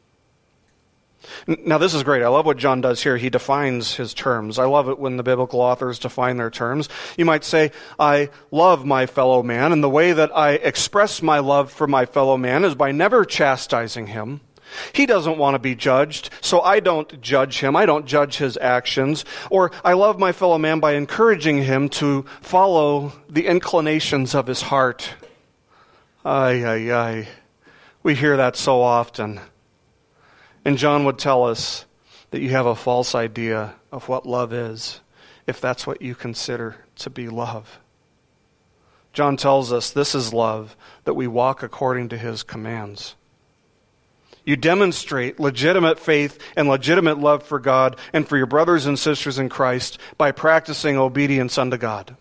[1.47, 2.23] Now, this is great.
[2.23, 3.17] I love what John does here.
[3.17, 4.59] He defines his terms.
[4.59, 6.89] I love it when the biblical authors define their terms.
[7.17, 11.41] You might say, I love my fellow man, and the way that I express my
[11.41, 14.41] love for my fellow man is by never chastising him.
[14.93, 17.75] He doesn't want to be judged, so I don't judge him.
[17.75, 19.25] I don't judge his actions.
[19.51, 24.63] Or I love my fellow man by encouraging him to follow the inclinations of his
[24.63, 25.15] heart.
[26.25, 27.29] Ay, ay, ay.
[28.03, 29.41] We hear that so often.
[30.65, 31.85] And John would tell us
[32.31, 35.01] that you have a false idea of what love is,
[35.47, 37.81] if that's what you consider to be love.
[39.13, 43.15] John tells us this is love, that we walk according to his commands.
[44.45, 49.39] You demonstrate legitimate faith and legitimate love for God and for your brothers and sisters
[49.39, 52.17] in Christ by practicing obedience unto God.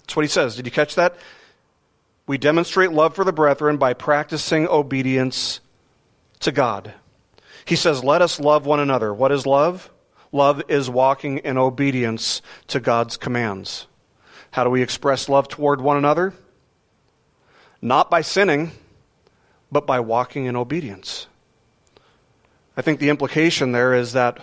[0.00, 0.56] That's what he says.
[0.56, 1.16] Did you catch that?
[2.26, 5.60] We demonstrate love for the brethren by practicing obedience
[6.40, 6.94] to God.
[7.64, 9.14] He says, Let us love one another.
[9.14, 9.90] What is love?
[10.32, 13.86] Love is walking in obedience to God's commands.
[14.50, 16.34] How do we express love toward one another?
[17.80, 18.72] Not by sinning,
[19.70, 21.26] but by walking in obedience.
[22.76, 24.38] I think the implication there is that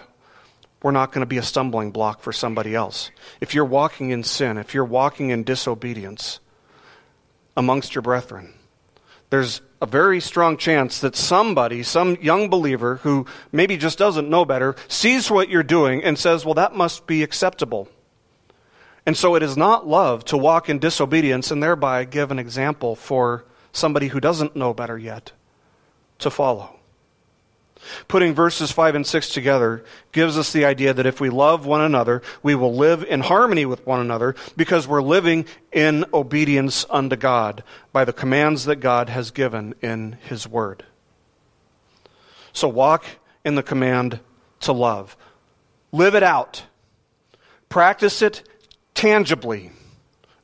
[0.81, 3.11] we're not going to be a stumbling block for somebody else.
[3.39, 6.39] If you're walking in sin, if you're walking in disobedience,
[7.55, 8.53] amongst your brethren.
[9.29, 14.45] There's a very strong chance that somebody, some young believer who maybe just doesn't know
[14.45, 17.89] better, sees what you're doing and says, Well, that must be acceptable.
[19.05, 22.95] And so it is not love to walk in disobedience and thereby give an example
[22.95, 25.31] for somebody who doesn't know better yet
[26.19, 26.79] to follow.
[28.07, 31.81] Putting verses 5 and 6 together gives us the idea that if we love one
[31.81, 37.15] another, we will live in harmony with one another because we're living in obedience unto
[37.15, 40.85] God by the commands that God has given in His Word.
[42.51, 43.05] So walk
[43.43, 44.19] in the command
[44.61, 45.17] to love.
[45.91, 46.63] Live it out.
[47.69, 48.47] Practice it
[48.93, 49.71] tangibly,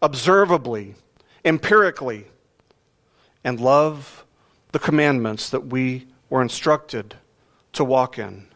[0.01, 0.95] observably,
[1.45, 2.25] empirically,
[3.43, 4.25] and love
[4.71, 7.15] the commandments that we were instructed
[7.73, 8.47] to walk in.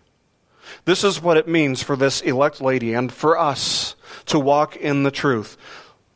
[0.86, 3.96] This is what it means for this elect lady and for us
[4.28, 5.58] to walk in the truth.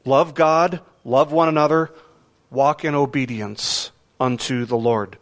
[0.05, 1.91] Love God, love one another,
[2.49, 5.17] walk in obedience unto the Lord.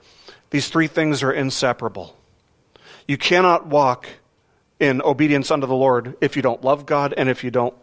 [0.52, 2.16] These three things are inseparable.
[3.08, 4.08] You cannot walk
[4.80, 7.76] in obedience unto the Lord if you don't love God and if you don't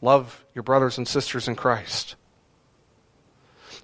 [0.00, 2.14] love your brothers and sisters in Christ.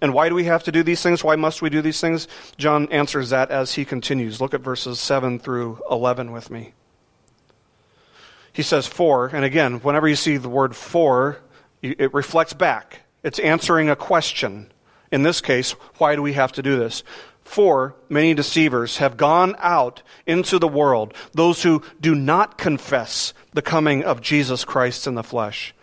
[0.02, 1.22] And why do we have to do these things?
[1.22, 2.26] Why must we do these things?
[2.58, 4.40] John answers that as he continues.
[4.40, 6.74] Look at verses 7 through 11 with me.
[8.52, 11.38] He says, For, and again, whenever you see the word for,
[11.80, 13.02] it reflects back.
[13.22, 14.72] It's answering a question.
[15.12, 17.04] In this case, why do we have to do this?
[17.44, 23.62] For many deceivers have gone out into the world, those who do not confess the
[23.62, 25.74] coming of Jesus Christ in the flesh.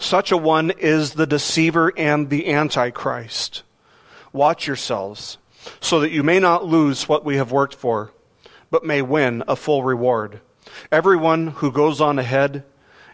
[0.00, 3.62] Such a one is the deceiver and the antichrist.
[4.32, 5.36] Watch yourselves,
[5.78, 8.10] so that you may not lose what we have worked for,
[8.70, 10.40] but may win a full reward.
[10.90, 12.64] Everyone who goes on ahead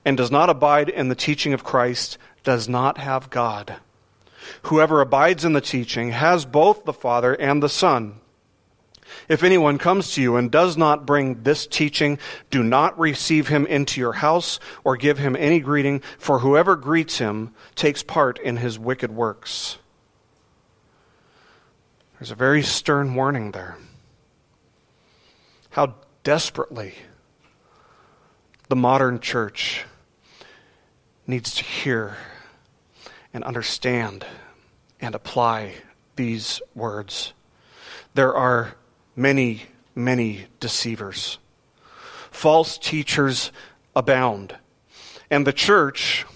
[0.04, 3.76] and does not abide in the teaching of Christ does not have God.
[4.62, 8.20] Whoever abides in the teaching has both the Father and the Son.
[9.28, 12.18] If anyone comes to you and does not bring this teaching,
[12.50, 17.18] do not receive him into your house or give him any greeting, for whoever greets
[17.18, 19.78] him takes part in his wicked works.
[22.18, 23.76] There's a very stern warning there.
[25.70, 26.94] How desperately
[28.68, 29.84] the modern church
[31.26, 32.16] needs to hear
[33.34, 34.24] and understand
[35.00, 35.74] and apply
[36.14, 37.32] these words.
[38.14, 38.76] There are
[39.16, 39.62] many,
[39.94, 41.38] many deceivers.
[42.30, 43.50] False teachers
[43.96, 44.54] abound.
[45.30, 46.26] And the church,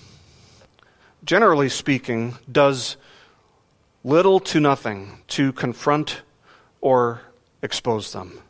[1.24, 2.96] generally speaking, does
[4.02, 6.22] little to nothing to confront
[6.80, 7.20] or
[7.62, 8.40] expose them.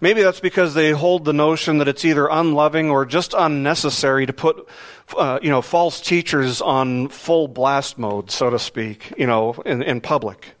[0.00, 4.32] Maybe that's because they hold the notion that it's either unloving or just unnecessary to
[4.32, 4.68] put,
[5.16, 9.82] uh, you know, false teachers on full blast mode, so to speak, you know, in,
[9.82, 10.57] in public.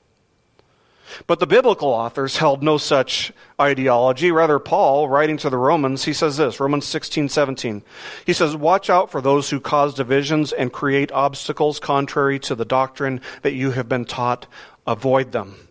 [1.26, 4.30] But the biblical authors held no such ideology.
[4.30, 7.82] Rather, Paul, writing to the Romans, he says this Romans 16, 17.
[8.26, 12.64] He says, Watch out for those who cause divisions and create obstacles contrary to the
[12.64, 14.46] doctrine that you have been taught.
[14.86, 15.68] Avoid them.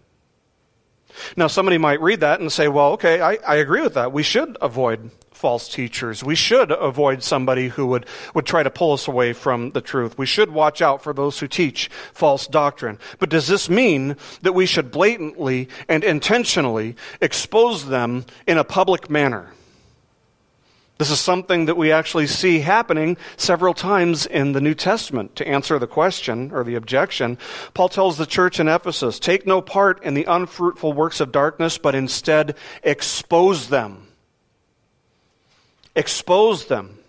[1.35, 4.11] Now, somebody might read that and say, Well, okay, I, I agree with that.
[4.11, 6.23] We should avoid false teachers.
[6.23, 10.17] We should avoid somebody who would, would try to pull us away from the truth.
[10.17, 12.97] We should watch out for those who teach false doctrine.
[13.19, 19.11] But does this mean that we should blatantly and intentionally expose them in a public
[19.11, 19.51] manner?
[20.97, 25.35] This is something that we actually see happening several times in the New Testament.
[25.35, 27.37] To answer the question or the objection,
[27.75, 31.77] Paul tells the church in Ephesus, take no part in the unfruitful works of darkness,
[31.77, 34.06] but instead expose them
[35.97, 36.99] expose them.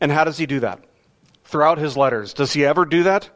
[0.00, 0.80] And how does he do that?
[1.44, 2.34] Throughout his letters.
[2.34, 3.30] Does he ever do that?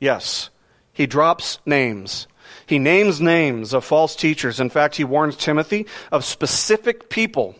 [0.00, 0.50] Yes.
[0.92, 2.26] He drops names.
[2.66, 4.58] He names names of false teachers.
[4.58, 7.54] In fact, he warns Timothy of specific people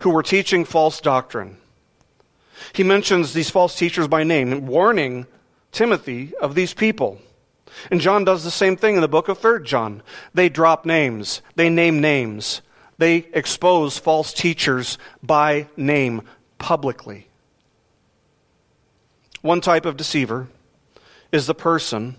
[0.00, 1.56] who were teaching false doctrine.
[2.72, 5.26] He mentions these false teachers by name, warning
[5.72, 7.18] Timothy of these people.
[7.90, 10.02] And John does the same thing in the book of 3rd John.
[10.34, 12.62] They drop names, they name names.
[12.98, 16.22] They expose false teachers by name
[16.58, 17.28] publicly.
[19.40, 20.48] One type of deceiver
[21.30, 22.16] is the person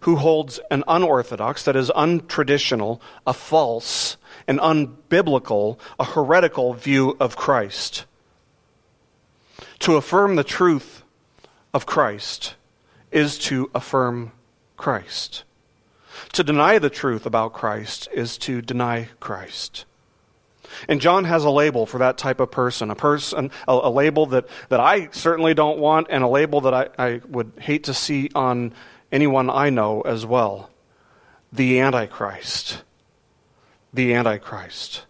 [0.00, 7.36] who holds an unorthodox, that is, untraditional, a false, an unbiblical, a heretical view of
[7.36, 8.06] Christ.
[9.80, 11.02] To affirm the truth
[11.74, 12.54] of Christ
[13.10, 14.32] is to affirm
[14.76, 15.44] Christ.
[16.32, 19.84] To deny the truth about Christ is to deny Christ.
[20.88, 24.26] And John has a label for that type of person, a person, a, a label
[24.26, 27.94] that, that I certainly don't want, and a label that I, I would hate to
[27.94, 28.72] see on
[29.10, 30.70] anyone I know as well.
[31.52, 32.82] The Antichrist.
[33.92, 35.04] The Antichrist.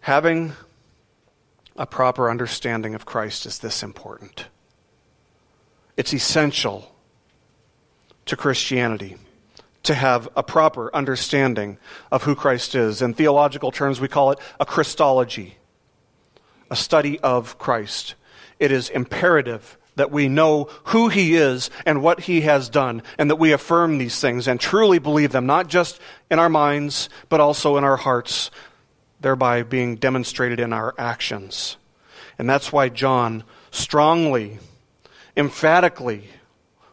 [0.00, 0.52] Having
[1.76, 4.46] a proper understanding of Christ is this important.
[5.96, 6.94] It's essential
[8.26, 9.16] to Christianity
[9.86, 11.78] to have a proper understanding
[12.12, 13.02] of who Christ is.
[13.02, 15.56] In theological terms, we call it a Christology,
[16.70, 18.14] a study of Christ.
[18.58, 23.30] It is imperative that we know who he is and what he has done, and
[23.30, 25.98] that we affirm these things and truly believe them, not just
[26.30, 28.50] in our minds, but also in our hearts,
[29.20, 31.76] thereby being demonstrated in our actions.
[32.38, 34.58] And that's why John strongly,
[35.36, 36.24] emphatically,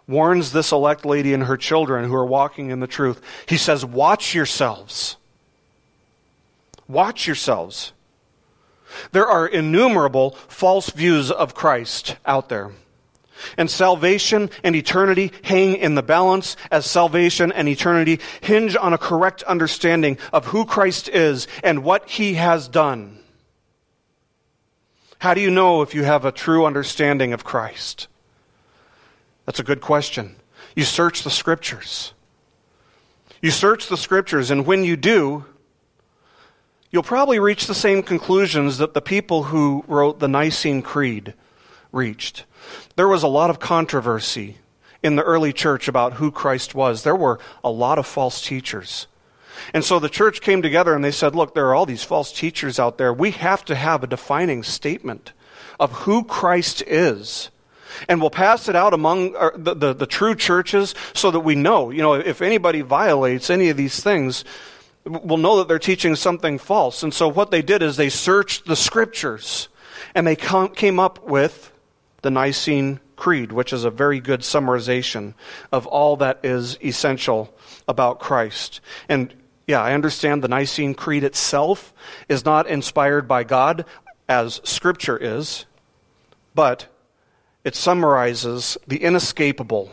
[0.08, 3.22] warns this elect lady and her children who are walking in the truth.
[3.48, 5.18] He says, Watch yourselves.
[6.88, 7.94] Watch yourselves.
[9.12, 12.72] There are innumerable false views of Christ out there.
[13.58, 18.98] And salvation and eternity hang in the balance as salvation and eternity hinge on a
[18.98, 23.20] correct understanding of who Christ is and what he has done.
[25.20, 28.08] How do you know if you have a true understanding of Christ?
[29.46, 30.36] That's a good question.
[30.76, 32.14] You search the scriptures.
[33.42, 35.46] You search the scriptures, and when you do,
[36.92, 41.34] you'll probably reach the same conclusions that the people who wrote the Nicene Creed
[41.92, 42.46] reached.
[42.96, 44.58] There was a lot of controversy
[45.04, 47.04] in the early church about who Christ was.
[47.04, 49.08] There were a lot of false teachers.
[49.74, 52.32] And so the church came together and they said, Look, there are all these false
[52.32, 53.14] teachers out there.
[53.14, 55.34] We have to have a defining statement
[55.80, 57.50] of who Christ is
[58.08, 61.56] and we'll pass it out among our, the, the, the true churches so that we
[61.56, 64.44] know, you know, if anybody violates any of these things,
[65.06, 67.04] we'll know that they're teaching something false.
[67.04, 69.68] And so what they did is they searched the scriptures
[70.16, 71.72] and they came up with
[72.22, 75.34] the Nicene Creed, which is a very good summarization
[75.72, 77.54] of all that is essential
[77.88, 78.82] about Christ.
[79.08, 79.34] And
[79.68, 81.94] yeah, I understand the Nicene Creed itself
[82.28, 83.86] is not inspired by God
[84.28, 85.66] as Scripture is,
[86.56, 86.88] but
[87.64, 89.92] it summarizes the inescapable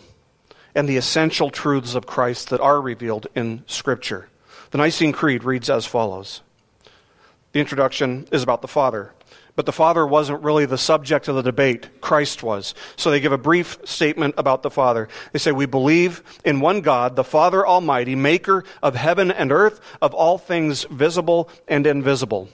[0.75, 4.29] and the essential truths of Christ that are revealed in Scripture.
[4.71, 6.43] The Nicene Creed reads as follows
[7.53, 9.13] The introduction is about the Father,
[9.57, 12.01] but the Father wasn't really the subject of the debate.
[12.01, 12.75] Christ was.
[12.97, 15.09] So they give a brief statement about the Father.
[15.33, 19.81] They say, We believe in one God, the Father Almighty, maker of heaven and earth,
[20.01, 22.49] of all things visible and invisible.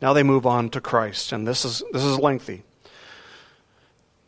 [0.00, 2.64] Now they move on to Christ, and this is, this is lengthy.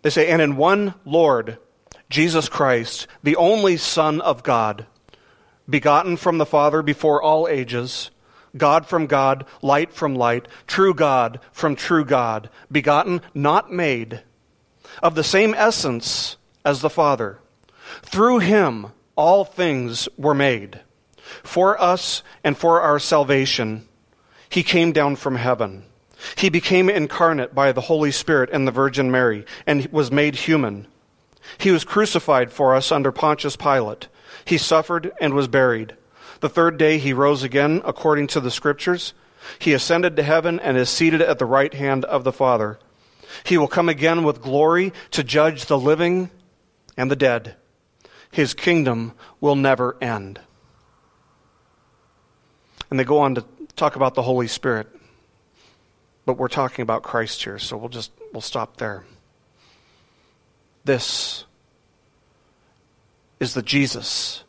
[0.05, 1.57] They say, And in one Lord,
[2.11, 4.85] Jesus Christ, the only Son of God,
[5.69, 8.11] begotten from the Father before all ages
[8.57, 14.23] God from God, light from light, true God from true God, begotten, not made,
[15.03, 17.39] of the same essence as the Father.
[18.03, 20.81] Through him all things were made.
[21.43, 23.89] For us and for our salvation,
[24.51, 25.85] he came down from heaven.
[26.37, 30.87] He became incarnate by the Holy Spirit and the Virgin Mary, and was made human.
[31.59, 34.09] He was crucified for us under Pontius Pilate.
[34.45, 35.97] He suffered and was buried.
[36.41, 39.15] The third day he rose again according to the Scriptures.
[39.59, 42.79] He ascended to heaven and is seated at the right hand of the Father.
[43.45, 46.31] He will come again with glory to judge the living
[46.97, 47.57] and the dead.
[48.31, 50.41] His kingdom will never end.
[52.91, 53.45] And they go on to
[53.77, 54.89] talk about the Holy Spirit.
[56.27, 59.05] But we're talking about Christ here, so we'll just we'll stop there.
[60.85, 61.45] This
[63.41, 64.45] is the Jesus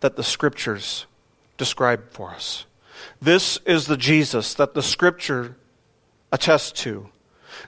[0.00, 1.06] that the scriptures
[1.56, 2.66] describe for us.
[3.20, 5.56] This is the Jesus that the scripture
[6.32, 7.08] attests to.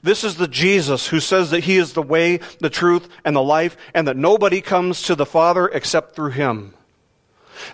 [0.02, 3.42] This is the Jesus who says that he is the way, the truth, and the
[3.42, 6.74] life, and that nobody comes to the Father except through him.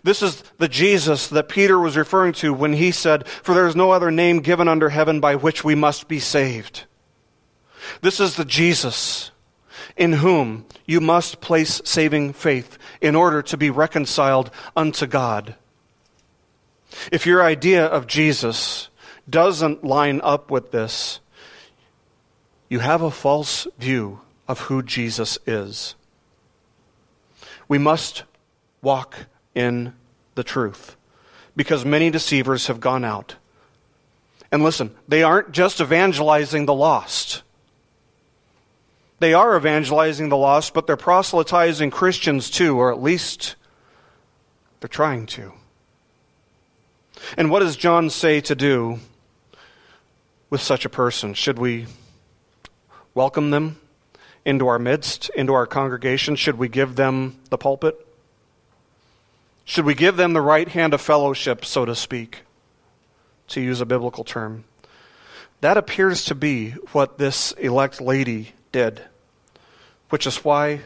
[0.02, 3.76] This is the Jesus that Peter was referring to when he said, For there is
[3.76, 6.84] no other name given under heaven by which we must be saved.
[8.00, 9.30] This is the Jesus
[9.96, 15.56] in whom you must place saving faith in order to be reconciled unto God.
[17.10, 18.88] If your idea of Jesus
[19.28, 21.20] doesn't line up with this,
[22.68, 25.94] you have a false view of who Jesus is.
[27.68, 28.24] We must
[28.82, 29.94] walk in
[30.34, 30.96] the truth
[31.54, 33.36] because many deceivers have gone out.
[34.50, 37.42] And listen, they aren't just evangelizing the lost.
[39.18, 43.54] They are evangelizing the lost, but they're proselytizing Christians too, or at least
[44.80, 45.52] they're trying to.
[47.36, 48.98] And what does John say to do
[50.50, 51.34] with such a person?
[51.34, 51.86] Should we
[53.14, 53.78] welcome them
[54.44, 56.34] into our midst, into our congregation?
[56.36, 58.06] Should we give them the pulpit?
[59.64, 62.40] Should we give them the right hand of fellowship, so to speak,
[63.48, 64.64] to use a biblical term?
[65.60, 69.02] That appears to be what this elect lady did
[70.12, 70.82] which is why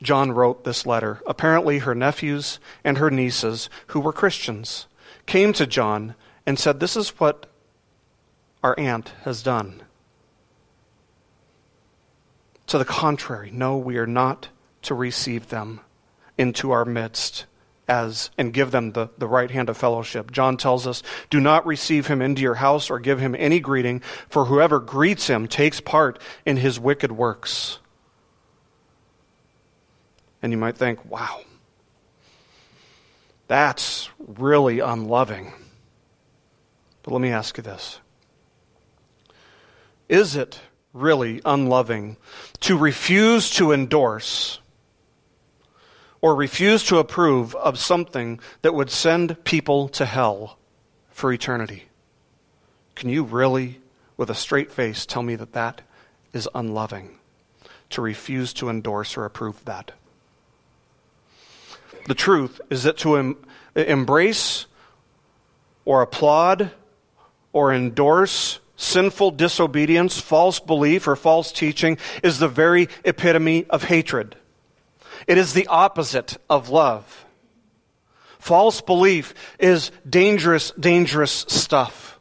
[0.00, 1.20] John wrote this letter.
[1.26, 4.86] Apparently, her nephews and her nieces, who were Christians,
[5.26, 6.14] came to John
[6.46, 7.44] and said, This is what
[8.62, 9.82] our aunt has done.
[12.68, 14.48] To the contrary, no, we are not
[14.80, 15.80] to receive them
[16.38, 17.44] into our midst
[17.88, 20.30] as and give them the, the right hand of fellowship.
[20.30, 24.00] John tells us, Do not receive him into your house or give him any greeting,
[24.28, 27.78] for whoever greets him takes part in his wicked works.
[30.42, 31.40] And you might think, wow,
[33.48, 35.52] that's really unloving.
[37.02, 37.98] But let me ask you this
[40.08, 40.60] Is it
[40.92, 42.16] really unloving
[42.60, 44.60] to refuse to endorse
[46.24, 50.58] or refuse to approve of something that would send people to hell
[51.10, 51.82] for eternity?
[52.94, 53.82] Can you really,
[54.16, 55.82] with a straight face, tell me that that
[56.32, 57.18] is unloving?
[57.90, 59.92] To refuse to endorse or approve that?
[62.06, 63.36] the truth is that to em-
[63.74, 64.64] embrace
[65.84, 66.70] or applaud
[67.52, 74.36] or endorse sinful disobedience, false belief, or false teaching is the very epitome of hatred.
[75.26, 77.24] It is the opposite of love.
[78.38, 82.18] False belief is dangerous, dangerous stuff.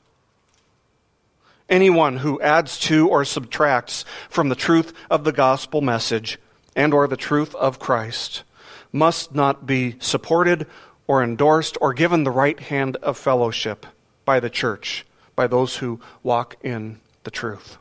[1.69, 6.39] Anyone who adds to or subtracts from the truth of the gospel message
[6.75, 8.43] and or the truth of Christ
[8.91, 10.67] must not be supported
[11.07, 13.85] or endorsed or given the right hand of fellowship
[14.23, 17.77] by the church, by those who walk in the truth.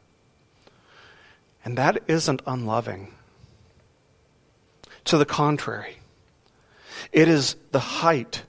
[1.64, 3.14] And that isn't unloving.
[5.06, 5.98] To the contrary,
[7.12, 8.44] it is the height.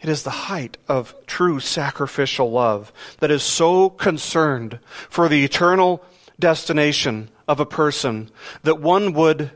[0.00, 4.78] It is the height of true sacrificial love that is so concerned
[5.08, 6.04] for the eternal
[6.38, 8.30] destination of a person
[8.62, 9.50] that one would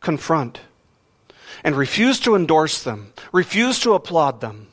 [0.00, 0.60] confront
[1.64, 4.68] and refuse to endorse them, refuse to applaud them,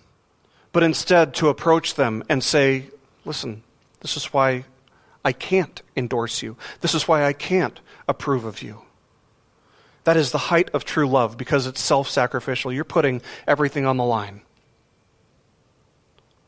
[0.72, 2.90] but instead to approach them and say,
[3.24, 3.64] Listen,
[4.02, 4.66] this is why
[5.24, 6.58] I can't endorse you.
[6.82, 8.85] This is why I can't approve of you.
[10.06, 12.72] That is the height of true love because it's self sacrificial.
[12.72, 14.42] You're putting everything on the line.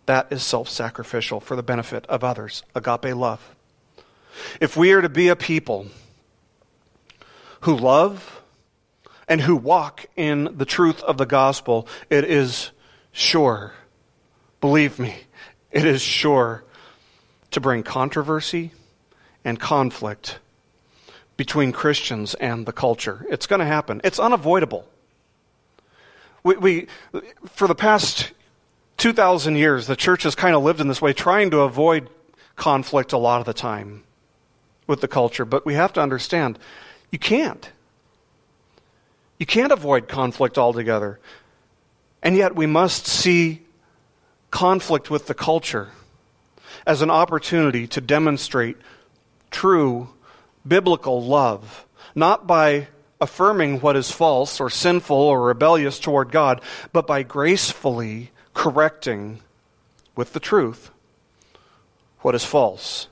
[0.05, 2.63] That is self sacrificial for the benefit of others.
[2.73, 3.55] Agape love.
[4.61, 5.87] If we are to be a people
[7.61, 8.41] who love
[9.27, 12.69] and who walk in the truth of the gospel, it is
[13.11, 13.73] sure,
[14.61, 15.15] believe me,
[15.71, 16.63] it is sure
[17.49, 18.71] to bring controversy
[19.43, 20.37] and conflict
[21.37, 23.25] between Christians and the culture.
[23.29, 24.01] It's going to happen.
[24.03, 24.87] It's unavoidable.
[26.43, 26.87] We, we,
[27.45, 28.31] for the past
[28.97, 32.09] 2,000 years, the church has kind of lived in this way, trying to avoid
[32.55, 34.03] conflict a lot of the time
[34.87, 35.45] with the culture.
[35.45, 36.57] But we have to understand
[37.11, 37.69] you can't.
[39.37, 41.19] You can't avoid conflict altogether.
[42.23, 43.61] And yet we must see
[44.49, 45.89] conflict with the culture
[46.85, 48.77] as an opportunity to demonstrate
[49.51, 50.09] true
[50.67, 52.87] biblical love, not by
[53.19, 56.61] affirming what is false or sinful or rebellious toward God,
[56.93, 59.39] but by gracefully correcting
[60.15, 60.91] with the truth
[62.21, 63.07] what is false.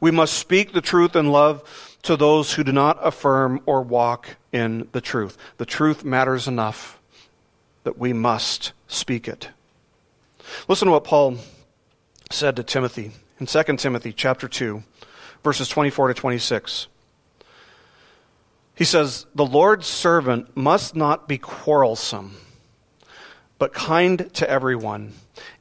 [0.00, 1.62] We must speak the truth in love
[2.02, 5.36] to those who do not affirm or walk in the truth.
[5.56, 7.00] The truth matters enough
[7.84, 9.50] that we must speak it.
[10.68, 11.38] Listen to what Paul
[12.30, 14.82] said to Timothy in 2 Timothy chapter 2
[15.46, 16.88] verses 24 to 26.
[18.74, 22.36] He says, "The Lord's servant must not be quarrelsome,
[23.56, 25.12] but kind to everyone,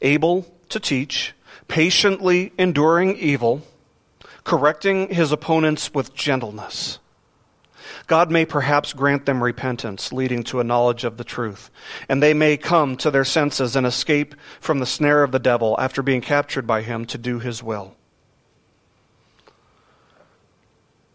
[0.02, 1.36] able to teach,
[1.68, 3.62] patiently enduring evil,
[4.44, 6.98] correcting his opponents with gentleness.
[8.08, 11.70] God may perhaps grant them repentance, leading to a knowledge of the truth,
[12.10, 15.76] and they may come to their senses and escape from the snare of the devil
[15.78, 17.96] after being captured by him to do his will.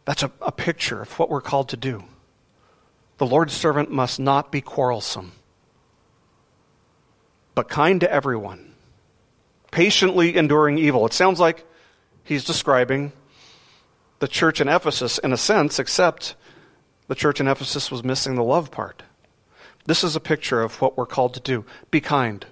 [0.04, 2.04] That's a, a picture of what we're called to do.
[3.18, 5.32] The Lord's servant must not be quarrelsome,
[7.54, 8.72] but kind to everyone,
[9.70, 11.04] patiently enduring evil.
[11.06, 11.66] It sounds like
[12.24, 13.12] he's describing
[14.20, 16.34] the church in Ephesus in a sense, except
[17.08, 19.02] the church in Ephesus was missing the love part.
[19.86, 22.46] This is a picture of what we're called to do be kind,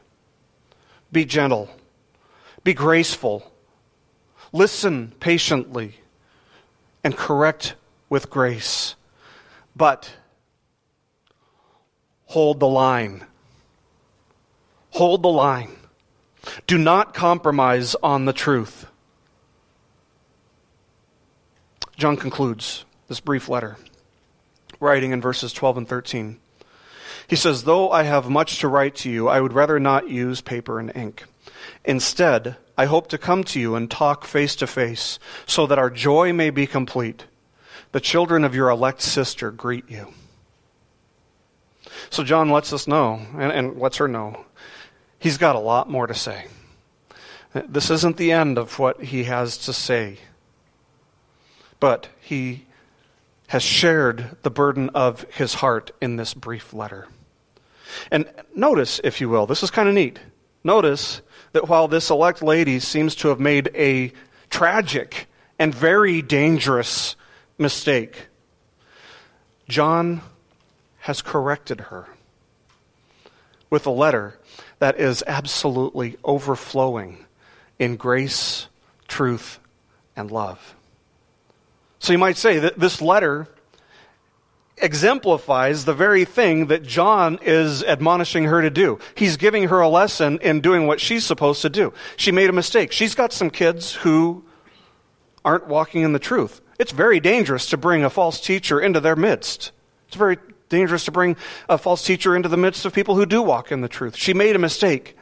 [1.13, 1.71] be gentle,
[2.65, 3.53] be graceful,
[4.53, 5.95] listen patiently,
[7.09, 7.75] and correct
[8.11, 8.95] with grace.
[9.75, 10.13] But
[12.27, 13.25] hold the line.
[14.91, 15.75] Hold the line.
[16.67, 18.89] Do not compromise on the truth.
[21.97, 23.79] John concludes this brief letter,
[24.79, 26.39] writing in verses 12 and 13.
[27.27, 30.43] He says, Though I have much to write to you, I would rather not use
[30.43, 31.25] paper and ink.
[31.87, 35.91] Instead, I hope to come to you and talk face to face, so that our
[35.91, 37.25] joy may be complete.
[37.93, 40.15] The children of your elect sister greet you.
[42.09, 44.47] So John lets us know, and, and lets her know,
[45.19, 46.47] he's got a lot more to say.
[47.53, 50.19] This isn't the end of what he has to say
[51.81, 52.67] but he
[53.49, 57.09] has shared the burden of his heart in this brief letter.
[58.11, 60.19] And notice, if you will, this is kind of neat.
[60.63, 61.23] Notice
[61.53, 64.13] that while this elect lady seems to have made a
[64.51, 65.27] tragic
[65.59, 67.17] and very dangerous
[67.59, 68.27] mistake,
[69.69, 70.23] John
[71.01, 72.07] has corrected her
[73.71, 74.39] with a letter
[74.79, 77.25] that is absolutely overflowing
[77.79, 78.69] in grace,
[79.07, 79.59] truth,
[80.17, 80.75] and love.
[81.99, 83.49] So you might say that this letter
[84.81, 88.99] exemplifies the very thing that John is admonishing her to do.
[89.15, 91.93] He's giving her a lesson in doing what she's supposed to do.
[92.17, 92.93] She made a mistake.
[92.93, 94.45] She's got some kids who
[95.45, 96.61] aren't walking in the truth.
[96.79, 99.73] It's very dangerous to bring a false teacher into their midst.
[100.07, 101.37] It's very dangerous to bring
[101.69, 104.17] a false teacher into the midst of people who do walk in the truth.
[104.17, 105.17] She made a mistake.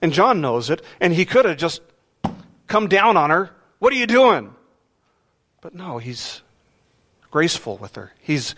[0.00, 1.82] And John knows it, and he could have just
[2.66, 3.50] come down on her.
[3.78, 4.54] What are you doing?
[5.60, 6.42] But no, he's
[7.30, 8.54] graceful with her, he's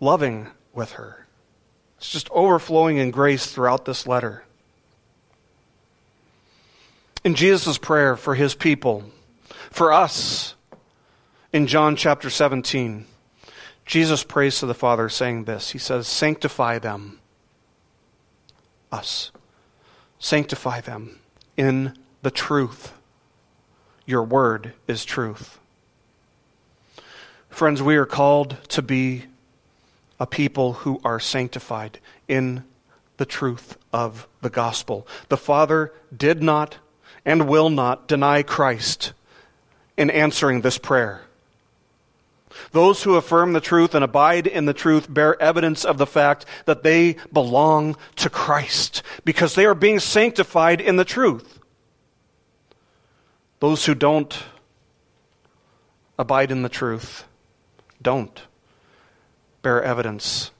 [0.00, 1.26] loving with her.
[1.98, 4.44] It's just overflowing in grace throughout this letter.
[7.24, 9.04] In Jesus' prayer for his people,
[9.70, 10.54] for us,
[11.52, 13.06] in John chapter 17,
[13.86, 17.20] Jesus prays to the Father, saying this He says, Sanctify them,
[18.92, 19.30] us.
[20.18, 21.18] Sanctify them
[21.56, 22.92] in the truth.
[24.06, 25.58] Your word is truth.
[27.54, 29.26] Friends, we are called to be
[30.18, 32.64] a people who are sanctified in
[33.16, 35.06] the truth of the gospel.
[35.28, 36.78] The Father did not
[37.24, 39.12] and will not deny Christ
[39.96, 41.22] in answering this prayer.
[42.72, 46.44] Those who affirm the truth and abide in the truth bear evidence of the fact
[46.64, 51.60] that they belong to Christ because they are being sanctified in the truth.
[53.60, 54.42] Those who don't
[56.18, 57.26] abide in the truth
[58.04, 58.42] don't
[59.62, 60.52] bear evidence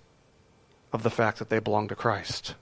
[0.92, 2.57] of the fact that they belong to Christ.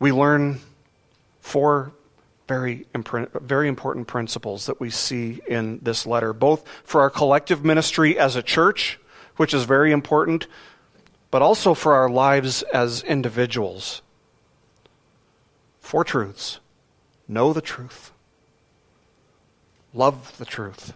[0.00, 0.60] We learn
[1.40, 1.92] four
[2.48, 8.18] very, very important principles that we see in this letter, both for our collective ministry
[8.18, 8.98] as a church,
[9.36, 10.46] which is very important,
[11.30, 14.00] but also for our lives as individuals.
[15.80, 16.58] Four truths
[17.28, 18.12] know the truth,
[19.92, 20.94] love the truth,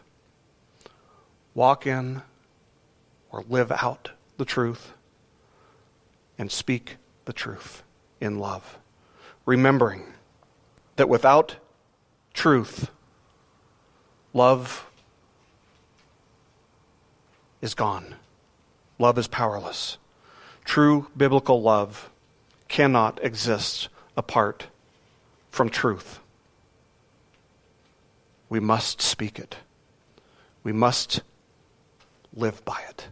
[1.54, 2.22] walk in
[3.30, 4.92] or live out the truth,
[6.38, 7.82] and speak the truth
[8.20, 8.78] in love.
[9.46, 10.04] Remembering
[10.96, 11.56] that without
[12.34, 12.90] truth,
[14.32, 14.86] love
[17.60, 18.16] is gone.
[18.98, 19.98] Love is powerless.
[20.64, 22.10] True biblical love
[22.68, 24.66] cannot exist apart
[25.50, 26.20] from truth.
[28.48, 29.56] We must speak it.
[30.62, 31.22] We must
[32.34, 33.08] live by it.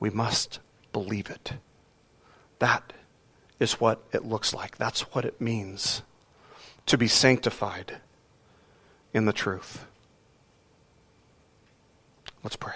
[0.00, 0.60] We must
[0.92, 1.54] believe it.
[2.58, 2.92] That
[3.60, 4.76] is what it looks like.
[4.76, 6.02] That's what it means
[6.86, 7.98] to be sanctified
[9.12, 9.86] in the truth.
[12.42, 12.74] Let's pray.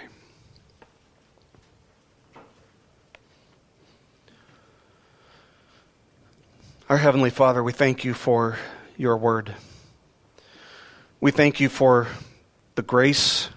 [6.89, 8.57] Our Heavenly Father, we thank you for
[8.97, 9.55] your word.
[11.21, 12.07] We thank you for
[12.77, 13.51] the grace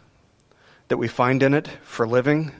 [0.91, 2.51] that we find in it for living.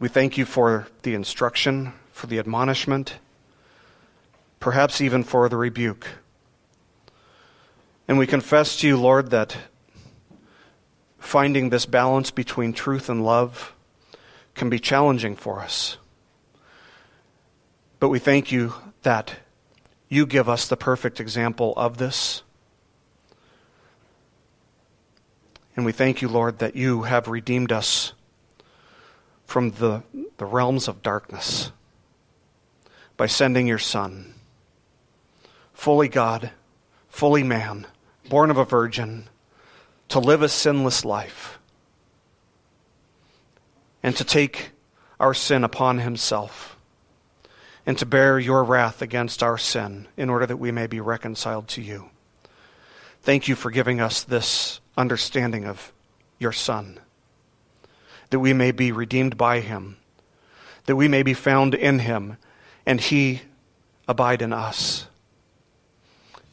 [0.00, 3.18] We thank you for the instruction, for the admonishment
[4.66, 6.08] perhaps even for the rebuke.
[8.08, 9.56] And we confess to you, Lord, that
[11.18, 13.74] finding this balance between truth and love
[14.54, 15.98] can be challenging for us.
[18.00, 19.36] But we thank you that
[20.08, 22.42] you give us the perfect example of this.
[25.76, 28.14] And we thank you, Lord, that you have redeemed us
[29.44, 30.02] from the,
[30.38, 31.70] the realms of darkness
[33.16, 34.34] by sending your Son
[35.74, 36.50] fully God,
[37.08, 37.86] fully man,
[38.30, 39.28] born of a virgin,
[40.08, 41.58] to live a sinless life,
[44.02, 44.70] and to take
[45.20, 46.76] our sin upon himself,
[47.84, 51.68] and to bear your wrath against our sin in order that we may be reconciled
[51.68, 52.08] to you.
[53.20, 55.92] Thank you for giving us this understanding of
[56.38, 56.98] your Son,
[58.30, 59.96] that we may be redeemed by him,
[60.86, 62.36] that we may be found in him,
[62.84, 63.42] and he
[64.08, 65.06] abide in us.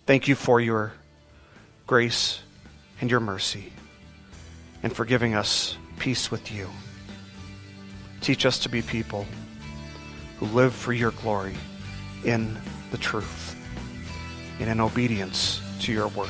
[0.05, 0.93] Thank you for your
[1.87, 2.41] grace
[2.99, 3.71] and your mercy
[4.81, 6.69] and for giving us peace with you.
[8.21, 9.25] Teach us to be people
[10.39, 11.55] who live for your glory
[12.25, 12.57] in
[12.91, 13.55] the truth
[14.59, 16.29] and in obedience to your word.